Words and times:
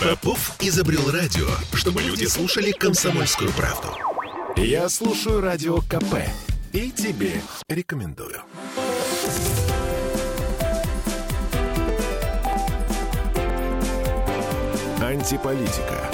Попов 0.00 0.56
изобрел 0.60 1.10
радио, 1.10 1.46
чтобы 1.74 2.00
люди 2.00 2.24
слушали 2.24 2.70
комсомольскую 2.70 3.52
правду. 3.52 3.88
Я 4.56 4.88
слушаю 4.88 5.42
радио 5.42 5.82
КП 5.82 6.24
и 6.72 6.90
тебе 6.90 7.42
рекомендую. 7.68 8.40
Антиполитика. 15.02 16.10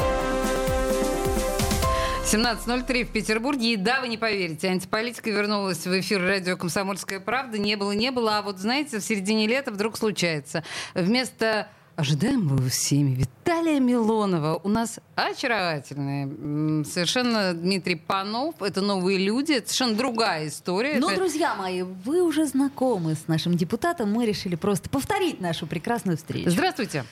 17.03 2.24 3.04
в 3.04 3.12
Петербурге. 3.12 3.74
И 3.74 3.76
да, 3.76 4.00
вы 4.00 4.08
не 4.08 4.18
поверите, 4.18 4.66
антиполитика 4.66 5.30
вернулась 5.30 5.86
в 5.86 6.00
эфир 6.00 6.20
радио 6.20 6.56
«Комсомольская 6.56 7.20
правда». 7.20 7.56
Не 7.56 7.76
было, 7.76 7.92
не 7.92 8.10
было. 8.10 8.38
А 8.38 8.42
вот, 8.42 8.58
знаете, 8.58 8.98
в 8.98 9.04
середине 9.04 9.46
лета 9.46 9.70
вдруг 9.70 9.96
случается. 9.96 10.64
Вместо 10.94 11.68
ожидаемого 11.96 12.68
всеми 12.68 13.14
Виталия 13.14 13.80
Милонова 13.80 14.60
у 14.62 14.68
нас 14.68 15.00
очаровательный 15.14 16.84
совершенно 16.84 17.54
Дмитрий 17.54 17.96
Панов. 17.96 18.60
Это 18.60 18.82
новые 18.82 19.18
люди, 19.18 19.52
это 19.52 19.68
совершенно 19.68 19.96
другая 19.96 20.48
история. 20.48 20.98
Ну, 20.98 21.08
это... 21.08 21.16
друзья 21.20 21.54
мои, 21.54 21.82
вы 21.82 22.22
уже 22.22 22.46
знакомы 22.46 23.14
с 23.14 23.28
нашим 23.28 23.56
депутатом. 23.56 24.12
Мы 24.12 24.26
решили 24.26 24.56
просто 24.56 24.90
повторить 24.90 25.40
нашу 25.40 25.66
прекрасную 25.66 26.18
встречу. 26.18 26.50
Здравствуйте. 26.50 27.04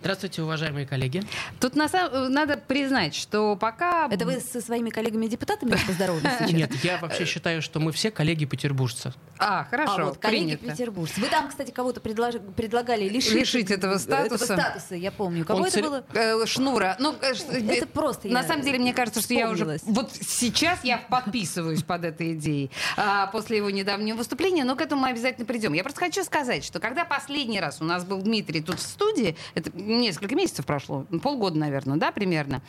Здравствуйте, 0.00 0.42
уважаемые 0.42 0.86
коллеги. 0.86 1.22
Тут 1.60 1.76
на 1.76 1.86
самом, 1.86 2.32
надо 2.32 2.56
признать, 2.56 3.14
что 3.14 3.54
пока... 3.54 4.08
Это 4.10 4.24
вы 4.24 4.40
со 4.40 4.62
своими 4.62 4.88
коллегами-депутатами 4.88 5.76
поздоровались 5.86 6.22
сейчас? 6.38 6.52
Нет, 6.52 6.74
я 6.82 6.96
вообще 6.96 7.26
считаю, 7.26 7.60
что 7.60 7.80
мы 7.80 7.92
все 7.92 8.10
коллеги-петербуржцы. 8.10 9.12
А, 9.38 9.64
хорошо, 9.64 9.94
А 9.96 10.04
вот 10.06 10.18
коллеги-петербуржцы. 10.18 11.20
Вы 11.20 11.28
там, 11.28 11.48
кстати, 11.48 11.70
кого-то 11.70 12.00
предлож... 12.00 12.36
предлагали 12.56 13.10
лишить, 13.10 13.34
Лишить 13.34 13.70
этого 13.70 13.98
статуса. 13.98 14.44
Этого 14.44 14.58
статуса, 14.58 14.94
я 14.94 15.12
помню. 15.12 15.44
Кого 15.44 15.60
Он 15.60 15.66
это 15.66 15.82
было? 15.82 16.04
Э, 16.14 16.46
Шнура. 16.46 16.96
Ну, 16.98 17.14
э, 17.20 17.34
Это 17.52 17.86
просто 17.86 18.28
На 18.28 18.42
самом 18.42 18.62
деле, 18.62 18.78
мне 18.78 18.94
кажется, 18.94 19.20
что 19.20 19.34
я 19.34 19.50
уже... 19.50 19.78
Вот 19.82 20.12
сейчас 20.12 20.82
я 20.82 20.96
подписываюсь 20.96 21.82
под 21.82 22.06
этой 22.06 22.32
идеей 22.34 22.70
а, 22.96 23.26
после 23.26 23.58
его 23.58 23.68
недавнего 23.68 24.16
выступления, 24.16 24.64
но 24.64 24.76
к 24.76 24.80
этому 24.80 25.02
мы 25.02 25.10
обязательно 25.10 25.44
придем. 25.44 25.74
Я 25.74 25.82
просто 25.82 26.00
хочу 26.00 26.24
сказать, 26.24 26.64
что 26.64 26.80
когда 26.80 27.04
последний 27.04 27.60
раз 27.60 27.82
у 27.82 27.84
нас 27.84 28.04
был 28.04 28.22
Дмитрий 28.22 28.62
тут 28.62 28.78
в 28.78 28.82
студии, 28.82 29.36
это 29.54 29.70
несколько 29.98 30.34
месяцев 30.34 30.66
прошло, 30.66 31.06
полгода, 31.22 31.58
наверное, 31.58 31.96
да, 31.96 32.12
примерно, 32.12 32.62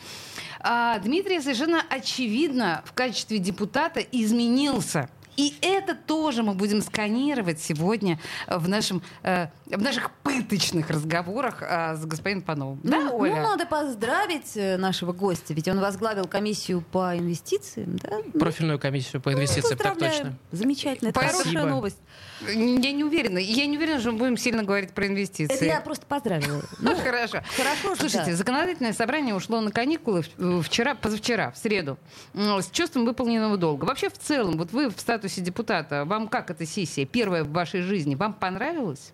а, 0.60 0.98
Дмитрий 0.98 1.40
совершенно 1.40 1.82
очевидно 1.88 2.82
в 2.84 2.92
качестве 2.92 3.38
депутата 3.38 4.00
изменился. 4.00 5.08
И 5.36 5.54
это 5.62 5.94
тоже 5.94 6.42
мы 6.42 6.54
будем 6.54 6.82
сканировать 6.82 7.60
сегодня 7.60 8.18
в, 8.48 8.68
нашем, 8.68 9.02
э, 9.22 9.46
в 9.66 9.80
наших 9.80 10.10
пыточных 10.22 10.90
разговорах 10.90 11.62
э, 11.62 11.96
с 11.96 12.04
господином 12.04 12.42
Пановым. 12.42 12.80
Да, 12.82 12.98
ну, 13.00 13.16
Оля? 13.16 13.36
ну, 13.36 13.42
надо 13.42 13.64
поздравить 13.66 14.56
э, 14.56 14.76
нашего 14.76 15.12
гостя, 15.12 15.54
ведь 15.54 15.68
он 15.68 15.80
возглавил 15.80 16.26
комиссию 16.26 16.82
по 16.92 17.16
инвестициям, 17.16 17.96
да? 17.96 18.18
Ну, 18.32 18.38
Профильную 18.40 18.78
комиссию 18.78 19.22
по 19.22 19.32
инвестициям, 19.32 19.78
так 19.78 19.92
поздравляем. 19.94 20.22
точно. 20.24 20.38
Замечательно, 20.52 21.08
это 21.08 21.20
Спасибо. 21.20 21.42
хорошая 21.44 21.64
новость. 21.70 21.98
Я 22.46 22.92
не 22.92 23.04
уверена. 23.04 23.38
Я 23.38 23.66
не 23.66 23.76
уверена, 23.78 24.00
что 24.00 24.12
мы 24.12 24.18
будем 24.18 24.36
сильно 24.36 24.64
говорить 24.64 24.90
про 24.92 25.06
инвестиции. 25.06 25.54
Это 25.54 25.64
я 25.64 25.80
просто 25.80 26.04
поздравила. 26.06 26.62
Ну, 26.80 26.94
хорошо. 26.96 27.40
хорошо 27.56 27.94
же, 27.94 28.00
Слушайте, 28.00 28.32
да. 28.32 28.36
законодательное 28.36 28.92
собрание 28.92 29.34
ушло 29.34 29.60
на 29.60 29.70
каникулы 29.70 30.24
в- 30.36 30.62
вчера, 30.62 30.94
позавчера, 30.94 31.52
в 31.52 31.56
среду, 31.58 31.96
с 32.34 32.68
чувством 32.70 33.04
выполненного 33.06 33.56
долга. 33.56 33.84
Вообще, 33.84 34.10
в 34.10 34.18
целом, 34.18 34.58
вот 34.58 34.72
вы 34.72 34.90
в 34.90 34.98
статусе 35.00 35.21
депутата, 35.28 36.04
вам 36.04 36.28
как 36.28 36.50
эта 36.50 36.66
сессия, 36.66 37.04
первая 37.04 37.44
в 37.44 37.52
вашей 37.52 37.82
жизни, 37.82 38.14
вам 38.14 38.34
понравилась? 38.34 39.12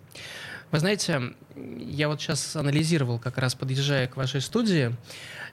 Вы 0.71 0.79
знаете, 0.79 1.33
я 1.55 2.07
вот 2.09 2.21
сейчас 2.21 2.55
анализировал, 2.55 3.17
как 3.19 3.37
раз 3.37 3.55
подъезжая 3.55 4.07
к 4.07 4.17
вашей 4.17 4.41
студии, 4.41 4.95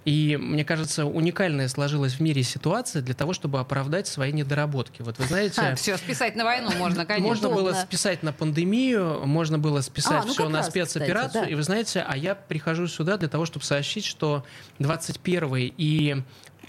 и 0.07 0.37
мне 0.37 0.65
кажется, 0.65 1.05
уникальная 1.05 1.67
сложилась 1.67 2.15
в 2.15 2.21
мире 2.21 2.45
ситуация 2.45 3.03
для 3.03 3.15
того, 3.15 3.33
чтобы 3.33 3.59
оправдать 3.59 4.07
свои 4.07 4.31
недоработки. 4.31 5.03
Вот 5.03 5.19
вы 5.19 5.25
знаете... 5.25 5.75
все, 5.75 5.97
списать 5.97 6.37
на 6.37 6.45
войну 6.45 6.71
можно, 6.79 7.05
конечно. 7.05 7.27
Можно 7.27 7.49
было 7.49 7.73
списать 7.73 8.23
на 8.23 8.33
пандемию, 8.33 9.27
можно 9.27 9.59
было 9.59 9.81
списать 9.81 10.23
А, 10.23 10.25
ну 10.25 10.33
все 10.33 10.49
на 10.49 10.59
раз, 10.59 10.69
спецоперацию. 10.69 11.29
кстати, 11.29 11.45
да. 11.47 11.51
И 11.51 11.55
вы 11.57 11.63
знаете, 11.65 12.05
а 12.07 12.17
я 12.17 12.37
прихожу 12.37 12.87
сюда 12.87 13.17
для 13.17 13.29
того, 13.29 13.47
чтобы 13.47 13.65
сообщить, 13.65 14.05
что 14.05 14.45
21 14.79 15.73
и 15.77 16.23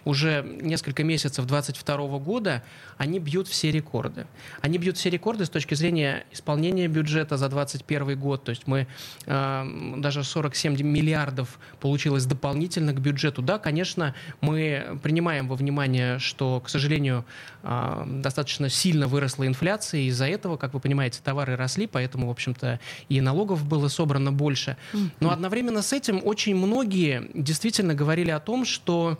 уже 0.07 0.45
несколько 0.62 1.03
месяцев 1.03 1.45
22 1.45 2.19
года 2.19 2.63
они 2.97 3.19
бьют 3.19 3.47
все 3.50 3.72
рекорды. 3.72 4.25
Они 4.62 4.78
бьют 4.78 4.97
все 4.97 5.09
рекорды 5.09 5.45
с 5.45 5.50
точки 5.50 5.75
зрения 5.75 6.25
исполнения 6.31 6.88
бюджета 6.88 7.35
за 7.35 7.50
21 7.50 8.18
год. 8.18 8.45
То 8.45 8.51
есть 8.51 8.68
мы 8.68 8.88
э, 9.25 9.94
даже 9.97 10.23
47 10.23 10.81
миллиардов 10.81 11.59
получилось 11.81 12.25
дополнительно 12.25 12.94
к 12.94 13.01
бюджету. 13.01 13.41
Да, 13.41 13.59
конечно, 13.59 14.16
мы 14.40 14.97
принимаем 15.03 15.50
во 15.50 15.56
внимание, 15.56 16.19
что, 16.19 16.62
к 16.62 16.69
сожалению, 16.69 17.25
э, 17.63 18.03
достаточно 18.07 18.69
сильно 18.69 19.07
выросла 19.07 19.45
инфляция, 19.45 20.01
и 20.01 20.06
из-за 20.06 20.28
этого, 20.28 20.56
как 20.56 20.74
вы 20.74 20.79
понимаете, 20.79 21.19
товары 21.22 21.57
росли, 21.57 21.85
поэтому, 21.85 22.28
в 22.28 22.31
общем-то, 22.31 22.79
и 23.09 23.19
налогов 23.19 23.66
было 23.66 23.89
собрано 23.89 24.31
больше. 24.31 24.78
Но 25.19 25.31
одновременно 25.31 25.81
с 25.81 25.91
этим 25.91 26.22
очень 26.24 26.56
многие 26.56 27.29
действительно 27.34 27.94
говорили 27.94 28.31
о 28.31 28.39
том, 28.39 28.63
что 28.63 29.18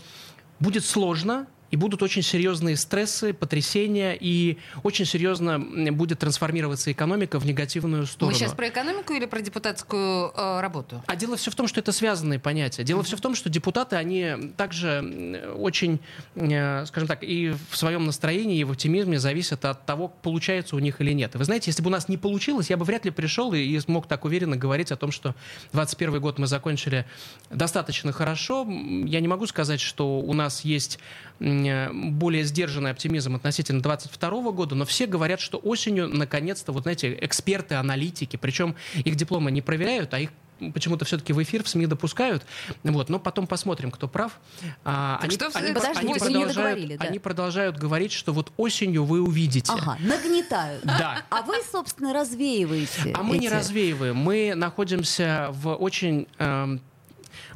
будет 0.59 0.85
сложно, 0.85 1.47
и 1.72 1.76
будут 1.76 2.02
очень 2.04 2.22
серьезные 2.22 2.78
стрессы, 2.78 3.34
потрясения, 3.34 4.18
и 4.20 4.58
очень 4.84 5.06
серьезно 5.06 5.60
будет 5.60 6.20
трансформироваться 6.20 6.92
экономика 6.92 7.40
в 7.40 7.46
негативную 7.46 8.02
Мы 8.02 8.08
сторону. 8.08 8.38
сейчас 8.38 8.54
про 8.54 8.70
экономику 8.70 9.14
или 9.14 9.26
про 9.26 9.42
депутатскую 9.42 10.32
э, 10.36 10.62
работу? 10.62 11.04
А 11.08 11.16
дело 11.16 11.36
все 11.36 11.52
в 11.52 11.56
том, 11.56 11.68
что 11.68 11.80
это 11.80 11.92
связанные 11.92 12.40
понятия. 12.40 12.84
Дело 12.84 13.04
все 13.04 13.18
в 13.18 13.22
том, 13.22 13.36
что 13.36 13.50
депутаты, 13.50 13.96
они 13.96 14.54
также 14.56 15.52
очень, 15.58 16.00
э, 16.36 16.86
скажем 16.86 17.08
так, 17.08 17.24
и 17.24 17.54
в 17.70 17.78
своем 17.78 18.06
настроении, 18.06 18.60
и 18.60 18.64
в 18.64 18.72
оптимизме 18.72 19.20
зависят 19.20 19.66
от 19.66 19.86
того, 19.86 20.08
получается 20.08 20.76
у 20.76 20.80
них 20.80 21.02
или 21.02 21.12
нет. 21.12 21.36
Вы 21.36 21.44
знаете, 21.44 21.70
если 21.70 21.82
бы 21.82 21.90
у 21.90 21.92
нас 21.92 22.08
не 22.08 22.18
получилось, 22.18 22.70
я 22.70 22.78
бы 22.78 22.86
вряд 22.86 23.06
ли 23.06 23.12
пришел 23.12 23.54
и, 23.54 23.60
и 23.60 23.80
смог 23.80 24.08
так 24.08 24.26
уверенно 24.26 24.56
говорить 24.56 24.92
о 24.92 24.96
том, 24.96 25.12
что 25.12 25.36
21 25.74 26.22
год 26.22 26.40
мы 26.40 26.48
закончили 26.48 27.06
достаточно 27.50 28.12
хорошо. 28.12 28.66
Я 29.06 29.20
не 29.20 29.28
могу 29.28 29.48
сказать, 29.48 29.82
что 29.82 30.20
у 30.20 30.34
нас 30.34 30.62
есть 30.62 31.00
э, 31.40 31.56
более 31.94 32.44
сдержанный 32.44 32.91
оптимизм 32.91 33.35
относительно 33.35 33.81
22 33.81 34.51
года, 34.51 34.75
но 34.75 34.85
все 34.85 35.06
говорят, 35.06 35.40
что 35.40 35.57
осенью, 35.57 36.07
наконец-то, 36.07 36.72
вот 36.72 36.84
знаете, 36.84 37.18
эксперты, 37.22 37.75
аналитики, 37.75 38.38
причем 38.38 38.75
их 38.94 39.16
дипломы 39.16 39.51
не 39.51 39.62
проверяют, 39.62 40.13
а 40.13 40.19
их 40.19 40.29
почему-то 40.73 41.06
все-таки 41.06 41.34
в 41.34 41.44
эфир 41.44 41.63
в 41.63 41.69
СМИ 41.69 41.88
допускают. 41.88 42.45
Вот, 42.84 43.09
но 43.09 43.19
потом 43.19 43.47
посмотрим, 43.47 43.91
кто 43.91 44.07
прав. 44.07 44.40
А, 44.84 45.19
Так 45.22 45.31
что, 45.31 45.51
подождите, 45.51 46.01
вы 46.01 46.07
не 46.07 46.19
продолжают, 46.19 46.97
да. 46.97 47.06
они 47.06 47.19
продолжают 47.19 47.78
говорить, 47.78 48.12
что 48.12 48.34
вот 48.34 48.51
осенью 48.57 49.06
вы 49.06 49.22
увидите. 49.22 49.72
Ага, 49.72 49.97
нагнетают. 50.00 50.84
Да. 50.84 51.24
А 51.29 51.41
вы, 51.44 51.56
собственно, 51.72 52.13
развеиваете. 52.13 53.13
А 53.13 53.24
мы 53.24 53.38
не 53.38 53.50
развеиваем. 53.50 54.16
Мы 54.16 54.53
находимся 54.56 55.50
в 55.51 55.75
очень 55.75 56.28
эм, 56.39 56.81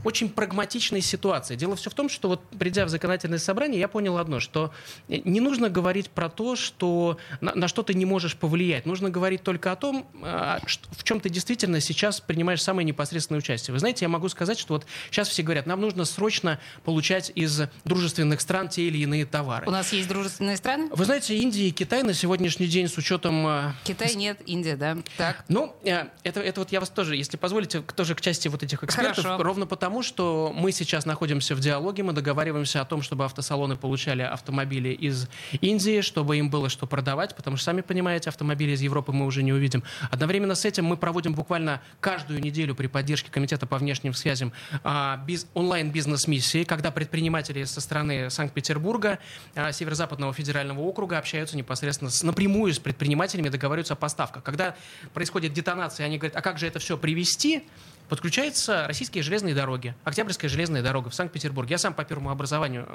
очень 0.04 0.30
прагматичной 0.30 1.02
ситуации. 1.02 1.56
Дело 1.56 1.76
все 1.76 1.90
в 1.90 1.94
том, 1.94 2.10
что 2.10 2.28
вот 2.28 2.42
придя 2.58 2.86
в 2.86 2.90
законодательное 2.90 3.40
собрание, 3.40 3.80
я 3.80 3.88
понял 3.88 4.18
одно, 4.18 4.40
что 4.40 4.72
не 5.08 5.40
нужно 5.40 5.70
говорить 5.70 6.10
про 6.10 6.30
то, 6.30 6.56
что 6.56 7.18
на, 7.40 7.54
на 7.56 7.68
что 7.68 7.84
ты 7.84 7.94
не 7.94 8.06
можешь 8.06 8.36
повлиять. 8.36 8.86
Нужно 8.86 9.10
говорить 9.10 9.44
только 9.44 9.72
о 9.72 9.76
том, 9.76 10.08
а, 10.24 10.60
что- 10.66 10.88
в 10.92 11.04
чем 11.04 11.20
ты 11.20 11.30
действительно 11.30 11.80
сейчас 11.82 12.22
принимаешь 12.22 12.62
самое 12.62 12.86
непосредственное 12.86 13.40
участие. 13.40 13.74
Вы 13.74 13.80
знаете, 13.80 14.06
я 14.06 14.10
могу 14.10 14.30
сказать, 14.30 14.58
что 14.60 14.76
вот 14.76 14.86
сейчас 15.10 15.28
все 15.30 15.44
говорят, 15.44 15.66
нам 15.66 15.82
нужно 15.82 16.06
срочно 16.06 16.60
получать 16.84 17.32
из 17.36 17.62
дружественных 17.86 18.42
стран 18.42 18.70
те 18.70 18.84
или 18.84 19.00
иные 19.00 19.26
товары. 19.26 19.68
У 19.68 19.72
нас 19.72 19.92
есть 19.94 20.08
дружественные 20.08 20.58
страны? 20.58 20.90
Вы 20.92 21.06
знаете, 21.06 21.36
Индия 21.38 21.68
и 21.68 21.72
Китай 21.72 22.04
на 22.04 22.14
сегодняшний 22.14 22.68
день 22.68 22.88
с 22.88 22.98
учетом 22.98 23.46
э, 23.48 23.74
Китай 23.84 24.16
нет, 24.16 24.40
Индия, 24.46 24.76
да. 24.76 24.98
Так. 25.18 25.44
ну, 25.48 25.76
э, 25.84 26.06
это, 26.24 26.40
это 26.40 26.62
вот 26.62 26.72
я 26.72 26.80
вас 26.80 26.90
тоже, 26.90 27.16
если 27.16 27.38
позволите, 27.38 27.82
тоже 27.82 28.16
к 28.16 28.22
части 28.22 28.48
вот 28.48 28.64
этих 28.64 28.84
экспертов, 28.84 29.24
Хорошо. 29.24 29.44
ровно 29.44 29.66
потому, 29.66 29.91
что 30.02 30.54
мы 30.56 30.72
сейчас 30.72 31.06
находимся 31.06 31.56
в 31.56 31.60
диалоге, 31.60 32.04
мы 32.04 32.14
договариваемся 32.14 32.82
о 32.82 32.86
том, 32.86 33.02
чтобы 33.02 33.26
автосалоны 33.26 33.76
получали 33.76 34.22
автомобили 34.22 34.90
из 34.90 35.28
Индии, 35.60 36.02
чтобы 36.02 36.38
им 36.38 36.50
было 36.50 36.70
что 36.70 36.88
продавать, 36.88 37.36
потому 37.36 37.58
что, 37.58 37.66
сами 37.66 37.82
понимаете, 37.82 38.30
автомобили 38.30 38.72
из 38.72 38.82
Европы 38.82 39.12
мы 39.12 39.26
уже 39.26 39.44
не 39.44 39.52
увидим. 39.52 39.84
Одновременно 40.10 40.56
с 40.56 40.64
этим 40.64 40.86
мы 40.86 40.96
проводим 40.96 41.34
буквально 41.34 41.82
каждую 42.00 42.40
неделю 42.40 42.74
при 42.76 42.88
поддержке 42.88 43.30
Комитета 43.30 43.66
по 43.68 43.78
внешним 43.78 44.14
связям 44.14 44.54
а, 44.84 45.22
биз- 45.28 45.48
онлайн-бизнес-миссии, 45.54 46.64
когда 46.64 46.92
предприниматели 46.92 47.66
со 47.66 47.82
стороны 47.82 48.30
Санкт-Петербурга, 48.30 49.20
а, 49.56 49.74
Северо-Западного 49.74 50.34
федерального 50.34 50.80
округа 50.80 51.18
общаются 51.18 51.58
непосредственно 51.58 52.10
с, 52.10 52.24
напрямую 52.24 52.74
с 52.74 52.80
предпринимателями, 52.80 53.50
договариваются 53.50 53.94
о 53.94 53.98
поставках. 53.98 54.44
Когда 54.44 54.76
происходит 55.14 55.54
детонация, 55.54 56.06
они 56.06 56.18
говорят, 56.18 56.38
а 56.38 56.42
как 56.42 56.58
же 56.58 56.68
это 56.68 56.80
все 56.80 56.98
привести? 56.98 57.64
Подключаются 58.12 58.88
российские 58.88 59.24
железные 59.24 59.56
дороги, 59.56 59.96
Октябрьская 60.04 60.50
железная 60.50 60.84
дорога 60.84 61.10
в 61.10 61.16
Санкт-Петербурге. 61.16 61.76
Я 61.76 61.78
сам 61.78 61.94
по 61.94 62.04
первому 62.04 62.30
образованию 62.30 62.86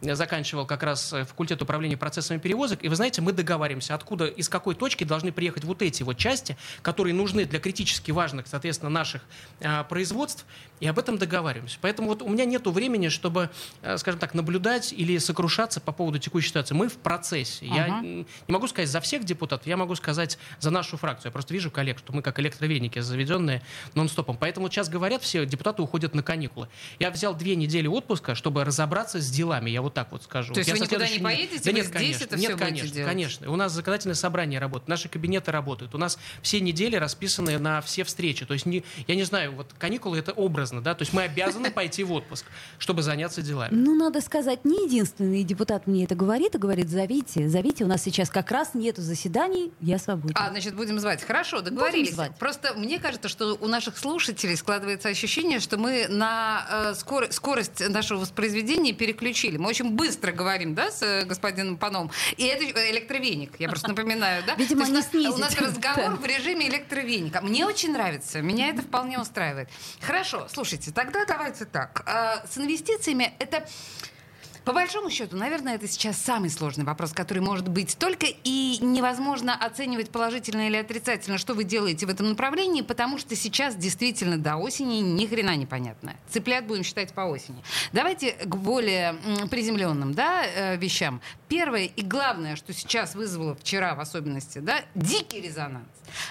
э, 0.00 0.14
заканчивал 0.14 0.64
как 0.64 0.84
раз 0.84 1.08
факультет 1.08 1.60
управления 1.60 1.96
процессами 1.96 2.38
перевозок, 2.38 2.84
и 2.84 2.88
вы 2.88 2.94
знаете, 2.94 3.20
мы 3.20 3.32
договариваемся, 3.32 3.96
откуда, 3.96 4.26
из 4.26 4.48
какой 4.48 4.76
точки 4.76 5.02
должны 5.02 5.32
приехать 5.32 5.64
вот 5.64 5.82
эти 5.82 6.04
вот 6.04 6.18
части, 6.18 6.56
которые 6.82 7.14
нужны 7.14 7.46
для 7.46 7.58
критически 7.58 8.12
важных, 8.12 8.46
соответственно, 8.46 8.90
наших 8.90 9.22
э, 9.58 9.82
производств, 9.88 10.46
и 10.78 10.86
об 10.86 11.00
этом 11.00 11.18
договариваемся. 11.18 11.78
Поэтому 11.80 12.06
вот 12.06 12.22
у 12.22 12.28
меня 12.28 12.44
нет 12.44 12.64
времени, 12.68 13.08
чтобы, 13.08 13.50
э, 13.82 13.98
скажем 13.98 14.20
так, 14.20 14.34
наблюдать 14.34 14.92
или 14.92 15.18
сокрушаться 15.18 15.80
по 15.80 15.90
поводу 15.90 16.20
текущей 16.20 16.50
ситуации. 16.50 16.76
Мы 16.76 16.88
в 16.88 16.98
процессе. 16.98 17.64
Uh-huh. 17.64 17.74
Я 17.74 18.00
не 18.02 18.26
могу 18.46 18.68
сказать 18.68 18.88
за 18.88 19.00
всех 19.00 19.24
депутатов, 19.24 19.66
я 19.66 19.76
могу 19.76 19.96
сказать 19.96 20.38
за 20.60 20.70
нашу 20.70 20.96
фракцию. 20.96 21.30
Я 21.30 21.32
просто 21.32 21.52
вижу 21.52 21.72
коллег, 21.72 21.98
что 21.98 22.12
мы 22.12 22.22
как 22.22 22.38
электровеники 22.38 23.00
заведенные 23.00 23.60
нон-стопом. 23.94 24.36
Поэтому 24.44 24.68
сейчас 24.68 24.90
говорят, 24.90 25.22
все 25.22 25.46
депутаты 25.46 25.80
уходят 25.80 26.14
на 26.14 26.22
каникулы. 26.22 26.68
Я 26.98 27.10
взял 27.10 27.34
две 27.34 27.56
недели 27.56 27.86
отпуска, 27.86 28.34
чтобы 28.34 28.62
разобраться 28.62 29.18
с 29.18 29.30
делами, 29.30 29.70
я 29.70 29.80
вот 29.80 29.94
так 29.94 30.12
вот 30.12 30.22
скажу. 30.22 30.52
То 30.52 30.60
есть 30.60 30.68
я 30.68 30.74
вы 30.74 30.80
никуда 30.80 31.08
не 31.08 31.18
поедете, 31.18 31.64
да 31.64 31.70
вы 31.70 31.76
нет, 31.78 31.86
здесь 31.86 31.96
конечно, 31.96 32.24
это 32.24 32.36
нет, 32.36 32.50
все 32.50 32.58
конечно, 32.58 32.82
будете 32.82 32.94
делать? 32.94 33.10
конечно. 33.10 33.50
У 33.50 33.56
нас 33.56 33.72
законодательное 33.72 34.14
собрание 34.14 34.60
работает, 34.60 34.88
наши 34.88 35.08
кабинеты 35.08 35.50
работают. 35.50 35.94
У 35.94 35.98
нас 35.98 36.18
все 36.42 36.60
недели 36.60 36.96
расписаны 36.96 37.58
на 37.58 37.80
все 37.80 38.04
встречи. 38.04 38.44
То 38.44 38.52
есть, 38.52 38.66
не, 38.66 38.84
я 39.06 39.14
не 39.14 39.22
знаю, 39.22 39.52
вот 39.52 39.72
каникулы 39.78 40.18
это 40.18 40.32
образно, 40.32 40.82
да, 40.82 40.94
то 40.94 41.00
есть 41.00 41.14
мы 41.14 41.22
обязаны 41.22 41.70
пойти 41.70 42.04
в 42.04 42.12
отпуск, 42.12 42.44
чтобы 42.76 43.00
заняться 43.00 43.40
делами. 43.40 43.74
Ну, 43.74 43.94
надо 43.94 44.20
сказать, 44.20 44.66
не 44.66 44.84
единственный 44.84 45.42
депутат 45.42 45.86
мне 45.86 46.04
это 46.04 46.16
говорит, 46.16 46.54
и 46.54 46.58
говорит, 46.58 46.90
зовите, 46.90 47.48
зовите, 47.48 47.84
у 47.84 47.86
нас 47.86 48.02
сейчас 48.02 48.28
как 48.28 48.50
раз 48.50 48.74
нету 48.74 49.00
заседаний, 49.00 49.72
я 49.80 49.98
свободен. 49.98 50.36
А, 50.38 50.50
значит, 50.50 50.74
будем 50.74 50.98
звать. 50.98 51.22
Хорошо, 51.24 51.62
договорились. 51.62 52.08
Будем 52.08 52.14
звать. 52.16 52.38
Просто 52.38 52.74
мне 52.74 52.98
кажется, 52.98 53.30
что 53.30 53.56
у 53.58 53.68
наших 53.68 53.96
слушателей 53.96 54.33
складывается 54.56 55.08
ощущение, 55.08 55.60
что 55.60 55.76
мы 55.76 56.06
на 56.08 56.66
э, 56.70 56.94
скор- 56.94 57.30
скорость 57.32 57.86
нашего 57.88 58.20
воспроизведения 58.20 58.92
переключили. 58.92 59.56
Мы 59.56 59.68
очень 59.68 59.90
быстро 59.90 60.32
говорим, 60.32 60.74
да, 60.74 60.90
с 60.90 61.02
э, 61.02 61.24
господином 61.24 61.76
Паном. 61.76 62.10
И 62.36 62.44
это 62.44 62.64
э, 62.64 62.90
электровеник, 62.90 63.52
я 63.58 63.68
просто 63.68 63.88
напоминаю, 63.88 64.42
да? 64.46 64.54
Видимо, 64.54 64.86
не 64.86 65.02
снизить. 65.02 65.34
У 65.34 65.38
нас 65.38 65.56
разговор 65.56 66.16
в 66.16 66.24
режиме 66.24 66.68
электровеника. 66.68 67.40
Мне 67.40 67.66
очень 67.66 67.92
нравится, 67.92 68.40
меня 68.40 68.68
это 68.68 68.82
вполне 68.82 69.18
устраивает. 69.20 69.68
Хорошо, 70.00 70.46
слушайте, 70.52 70.92
тогда 70.92 71.24
давайте 71.24 71.64
так. 71.64 72.02
А, 72.06 72.44
С 72.46 72.58
инвестициями 72.58 73.34
это... 73.38 73.66
По 74.64 74.72
большому 74.72 75.10
счету, 75.10 75.36
наверное, 75.36 75.74
это 75.74 75.86
сейчас 75.86 76.16
самый 76.16 76.48
сложный 76.48 76.84
вопрос, 76.84 77.12
который 77.12 77.40
может 77.40 77.68
быть 77.68 77.96
только 77.98 78.26
и 78.44 78.78
невозможно 78.80 79.54
оценивать 79.54 80.10
положительно 80.10 80.66
или 80.66 80.76
отрицательно, 80.76 81.36
что 81.36 81.52
вы 81.52 81.64
делаете 81.64 82.06
в 82.06 82.08
этом 82.08 82.30
направлении, 82.30 82.80
потому 82.80 83.18
что 83.18 83.36
сейчас 83.36 83.76
действительно 83.76 84.38
до 84.38 84.56
осени 84.56 85.00
ни 85.00 85.26
хрена 85.26 85.54
непонятно. 85.56 86.14
Цыплят 86.30 86.66
будем 86.66 86.82
считать 86.82 87.12
по 87.12 87.22
осени. 87.22 87.62
Давайте 87.92 88.32
к 88.32 88.56
более 88.56 89.16
приземленным 89.50 90.14
да, 90.14 90.44
э, 90.46 90.76
вещам. 90.76 91.20
Первое 91.48 91.84
и 91.84 92.02
главное, 92.02 92.56
что 92.56 92.72
сейчас 92.72 93.14
вызвало 93.14 93.54
вчера 93.56 93.94
в 93.94 94.00
особенности, 94.00 94.58
да, 94.58 94.80
дикий 94.94 95.40
резонанс. 95.42 95.86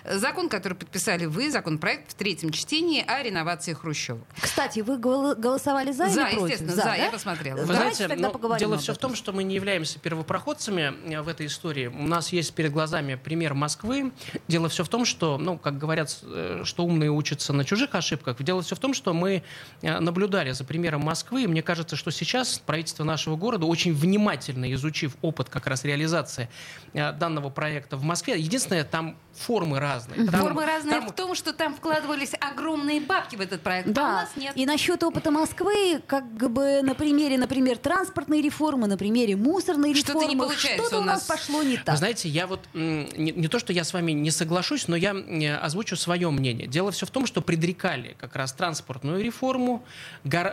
Закон, 0.05 0.49
который 0.49 0.73
подписали 0.75 1.25
вы, 1.25 1.51
законопроект 1.51 2.11
в 2.11 2.13
третьем 2.15 2.51
чтении 2.51 3.03
о 3.05 3.21
реновации 3.21 3.73
хрущевок. 3.73 4.23
Кстати, 4.39 4.79
вы 4.79 4.97
гол- 4.97 5.35
голосовали 5.35 5.91
за, 5.91 6.07
За, 6.07 6.21
или 6.27 6.35
против? 6.35 6.43
естественно, 6.45 6.75
за, 6.75 6.83
да? 6.83 6.95
я 6.95 7.09
посмотрела. 7.11 7.57
Вы 7.57 7.65
знаете, 7.73 8.07
тогда 8.23 8.27
ну, 8.27 8.33
поговорим 8.33 8.59
дело 8.59 8.75
об 8.75 8.81
все 8.81 8.93
в 8.93 8.97
том, 8.97 9.15
что 9.15 9.31
мы 9.33 9.43
не 9.43 9.55
являемся 9.55 9.99
первопроходцами 9.99 10.93
э, 11.13 11.21
в 11.21 11.27
этой 11.27 11.45
истории. 11.47 11.87
У 11.87 12.07
нас 12.07 12.31
есть 12.31 12.53
перед 12.53 12.71
глазами 12.71 13.15
пример 13.15 13.53
Москвы. 13.53 14.11
Дело 14.47 14.69
все 14.69 14.83
в 14.83 14.89
том, 14.89 15.05
что, 15.05 15.37
ну, 15.37 15.57
как 15.57 15.77
говорят, 15.77 16.17
э, 16.23 16.61
что 16.63 16.83
умные 16.85 17.09
учатся 17.11 17.53
на 17.53 17.63
чужих 17.65 17.95
ошибках. 17.95 18.41
Дело 18.41 18.61
все 18.61 18.75
в 18.75 18.79
том, 18.79 18.93
что 18.93 19.13
мы 19.13 19.43
э, 19.81 19.99
наблюдали 19.99 20.51
за 20.51 20.63
примером 20.63 21.01
Москвы. 21.01 21.43
И 21.43 21.47
мне 21.47 21.61
кажется, 21.61 21.95
что 21.95 22.11
сейчас 22.11 22.59
правительство 22.59 23.03
нашего 23.03 23.35
города, 23.35 23.65
очень 23.65 23.93
внимательно 23.93 24.71
изучив 24.73 25.15
опыт 25.21 25.49
как 25.49 25.67
раз 25.67 25.83
реализации 25.83 26.49
данного 26.93 27.49
проекта 27.49 27.97
в 27.97 28.03
Москве, 28.03 28.39
единственное, 28.39 28.83
там 28.83 29.17
формы 29.33 29.79
разные. 29.79 30.27
Там- 30.29 30.41
Формы 30.41 30.65
разные 30.65 30.99
там- 30.99 31.09
в 31.09 31.11
том, 31.15 31.33
что 31.35 31.53
там 31.53 31.73
вкладывались 31.73 32.33
огромные 32.39 33.01
бабки 33.01 33.35
в 33.35 33.41
этот 33.41 33.61
проект, 33.61 33.87
а 33.87 33.91
у 33.91 33.93
Да, 33.93 34.11
нас 34.11 34.29
нет. 34.35 34.55
и 34.55 34.65
насчет 34.65 35.01
опыта 35.03 35.31
Москвы, 35.31 36.01
как 36.05 36.25
бы 36.51 36.81
на 36.83 36.93
примере, 36.93 37.37
например, 37.37 37.77
транспортной 38.13 38.41
реформы, 38.41 38.87
на 38.87 38.95
примере 38.97 39.35
мусорной 39.35 39.93
Что-то 39.95 40.13
реформы, 40.19 40.29
не 40.33 40.37
получается 40.37 40.81
что-то 40.85 40.97
у 40.99 41.01
у 41.01 41.05
нас 41.05 41.27
нас. 41.27 41.39
пошло 41.39 41.63
не 41.63 41.77
Вы 41.77 41.83
так. 41.83 41.97
знаете, 41.97 42.29
я 42.29 42.45
вот 42.47 42.59
не, 42.73 43.07
не 43.31 43.47
то, 43.47 43.57
что 43.59 43.73
я 43.73 43.83
с 43.83 43.91
вами 43.93 44.11
не 44.11 44.29
соглашусь, 44.31 44.87
но 44.87 44.95
я 44.95 45.11
м, 45.11 45.41
озвучу 45.63 45.95
свое 45.95 46.29
мнение. 46.29 46.67
Дело 46.67 46.91
все 46.91 47.05
в 47.05 47.09
том, 47.11 47.25
что 47.25 47.41
предрекали 47.41 48.15
как 48.19 48.35
раз 48.35 48.53
транспортную 48.53 49.23
реформу, 49.23 49.83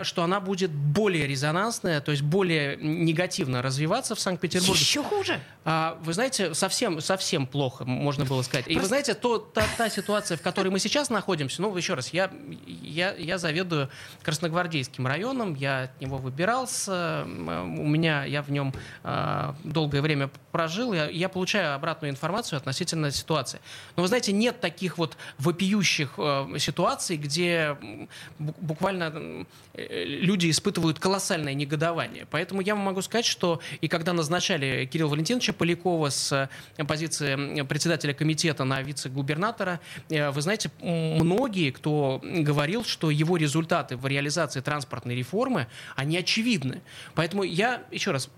что 0.02 0.22
она 0.22 0.40
будет 0.40 0.70
более 0.70 1.26
резонансная, 1.26 2.00
то 2.00 2.12
есть 2.12 2.22
более 2.22 2.76
негативно 2.76 3.60
развиваться 3.62 4.14
в 4.14 4.20
Санкт-Петербурге. 4.20 4.80
Еще 4.80 5.02
хуже. 5.02 5.38
А, 5.64 5.98
вы 6.02 6.14
знаете, 6.14 6.54
совсем, 6.54 7.00
совсем 7.02 7.46
плохо, 7.46 7.84
можно 7.84 8.24
было 8.24 8.40
сказать. 8.42 8.66
И 8.68 8.76
вы 8.76 8.86
знаете, 8.86 9.12
то, 9.14 9.38
та, 9.38 9.64
та 9.76 9.90
ситуация, 9.90 10.38
в 10.38 10.40
которой 10.42 10.68
мы 10.68 10.78
сейчас 10.78 11.10
находимся, 11.10 11.60
ну, 11.60 11.76
еще 11.76 11.94
раз, 11.94 12.08
я, 12.14 12.30
я, 12.66 13.12
я 13.14 13.36
заведую 13.36 13.90
Красногвардейским 14.22 15.06
районом, 15.06 15.54
я 15.54 15.82
от 15.84 16.00
него 16.00 16.16
выбирался, 16.16 17.24
у 17.62 17.87
меня, 17.87 18.25
я 18.25 18.43
в 18.43 18.50
нем 18.50 18.73
а, 19.02 19.55
долгое 19.64 20.00
время 20.02 20.31
прожил, 20.50 20.93
я, 20.93 21.08
я 21.08 21.29
получаю 21.29 21.75
обратную 21.75 22.11
информацию 22.11 22.56
относительно 22.56 23.11
ситуации. 23.11 23.61
Но 23.97 24.02
вы 24.02 24.08
знаете, 24.08 24.32
нет 24.32 24.61
таких 24.61 24.99
вот 24.99 25.17
вопиющих 25.38 26.14
э, 26.19 26.47
ситуаций, 26.58 27.17
где 27.17 27.76
буквально 28.38 29.47
э, 29.75 30.05
люди 30.05 30.50
испытывают 30.50 30.99
колоссальное 30.99 31.55
негодование. 31.55 32.26
Поэтому 32.31 32.61
я 32.61 32.75
могу 32.75 33.02
сказать, 33.02 33.26
что 33.26 33.61
и 33.81 33.88
когда 33.88 34.12
назначали 34.12 34.87
Кирилла 34.87 35.11
Валентиновича 35.11 35.52
Полякова 35.52 36.11
с 36.11 36.32
э, 36.76 36.85
позиции 36.85 37.62
председателя 37.62 38.14
комитета 38.14 38.64
на 38.64 38.82
вице-губернатора, 38.82 39.81
э, 40.08 40.31
вы 40.31 40.43
знаете, 40.43 40.70
многие, 40.81 41.70
кто 41.70 42.20
говорил, 42.23 42.85
что 42.85 43.11
его 43.11 43.37
результаты 43.37 43.97
в 43.97 44.06
реализации 44.06 44.61
транспортной 44.61 45.14
реформы, 45.14 45.67
они 45.97 46.19
очевидны. 46.19 46.81
Поэтому 47.14 47.43
я, 47.43 47.82
еще 47.91 48.11
раз, 48.11 48.29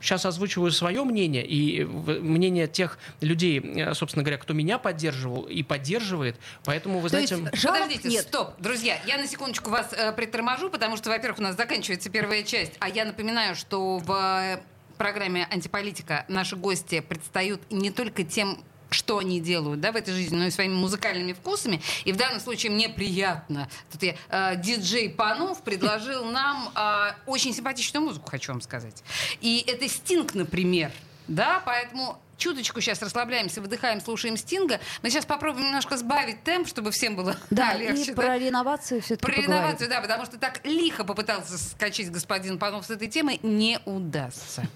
сейчас 0.00 0.24
озвучиваю 0.26 0.70
свое 0.72 1.04
мнение 1.04 1.46
и 1.46 1.84
мнение 1.84 2.66
тех 2.66 2.98
людей, 3.20 3.60
э, 3.60 3.94
собственно 3.94 4.22
говоря, 4.22 4.38
кто 4.38 4.54
меня 4.54 4.78
поддерживал 4.78 5.42
и 5.42 5.62
поддерживает. 5.62 6.36
Поэтому, 6.64 7.00
вы 7.00 7.08
То 7.10 7.18
есть 7.18 7.34
знаете... 7.34 7.56
жалоб 7.56 7.80
Подождите, 7.80 8.08
нет. 8.08 8.22
стоп, 8.22 8.54
друзья, 8.58 8.98
я 9.06 9.18
на 9.18 9.26
секундочку 9.26 9.70
вас 9.70 9.92
э, 9.92 10.12
приторможу, 10.12 10.70
потому 10.70 10.96
что, 10.96 11.10
во-первых, 11.10 11.40
у 11.40 11.42
нас 11.42 11.56
заканчивается 11.56 12.10
первая 12.10 12.42
часть, 12.42 12.72
а 12.78 12.88
я 12.88 13.04
напоминаю, 13.04 13.54
что 13.54 13.98
в 13.98 14.10
э, 14.10 14.60
программе 14.96 15.46
«Антиполитика» 15.50 16.24
наши 16.28 16.56
гости 16.56 17.00
предстают 17.00 17.60
не 17.70 17.90
только 17.90 18.24
тем, 18.24 18.62
что 18.90 19.18
они 19.18 19.40
делают 19.40 19.80
да, 19.80 19.92
в 19.92 19.96
этой 19.96 20.12
жизни, 20.12 20.36
но 20.36 20.46
и 20.46 20.50
своими 20.50 20.74
музыкальными 20.74 21.32
вкусами. 21.32 21.80
И 22.04 22.12
в 22.12 22.16
данном 22.16 22.40
случае 22.40 22.72
мне 22.72 22.88
приятно. 22.88 23.68
Тут 23.90 24.02
я, 24.02 24.14
э, 24.28 24.56
диджей 24.56 25.10
Панов 25.10 25.62
предложил 25.62 26.24
нам 26.24 26.70
э, 26.74 27.12
очень 27.26 27.54
симпатичную 27.54 28.04
музыку, 28.04 28.28
хочу 28.28 28.52
вам 28.52 28.60
сказать. 28.60 29.02
И 29.40 29.64
это 29.66 29.88
Стинг, 29.88 30.34
например. 30.34 30.92
Да, 31.28 31.62
поэтому 31.64 32.20
чуточку 32.40 32.80
сейчас 32.80 33.00
расслабляемся, 33.02 33.60
выдыхаем, 33.60 34.00
слушаем 34.00 34.36
Стинга. 34.36 34.80
Мы 35.02 35.10
сейчас 35.10 35.24
попробуем 35.24 35.66
немножко 35.66 35.96
сбавить 35.96 36.42
темп, 36.42 36.66
чтобы 36.66 36.90
всем 36.90 37.14
было 37.14 37.36
Да, 37.50 37.74
легче. 37.74 38.02
и 38.02 38.14
да? 38.14 38.22
про 38.22 38.38
реновацию 38.38 39.00
все-таки 39.02 39.32
Про 39.32 39.42
реновацию, 39.42 39.88
да, 39.88 40.00
потому 40.00 40.24
что 40.24 40.38
так 40.38 40.64
лихо 40.64 41.04
попытался 41.04 41.56
скачать 41.58 42.10
господин 42.10 42.58
Панов 42.58 42.86
с 42.86 42.90
этой 42.90 43.06
темой, 43.08 43.38
не 43.42 43.78
удастся. 43.84 44.66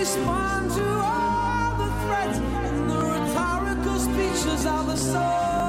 Respond 0.00 0.70
to 0.72 0.84
all 0.84 1.76
the 1.76 1.90
threats 2.02 2.38
and 2.38 2.90
the 2.90 2.96
rhetorical 2.96 3.98
speeches 3.98 4.66
of 4.66 4.86
the 4.86 4.96
Soviets. 4.96 5.59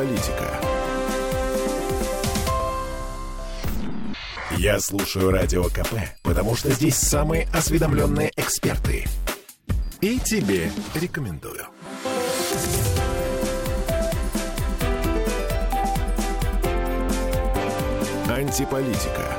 Антиполитика. 0.00 0.60
Я 4.56 4.80
слушаю 4.80 5.30
Радио 5.30 5.64
КП, 5.64 5.92
потому 6.22 6.56
что 6.56 6.70
здесь 6.70 6.96
самые 6.96 7.46
осведомленные 7.52 8.32
эксперты. 8.34 9.06
И 10.00 10.18
тебе 10.18 10.72
рекомендую. 10.94 11.66
Антиполитика. 18.26 19.36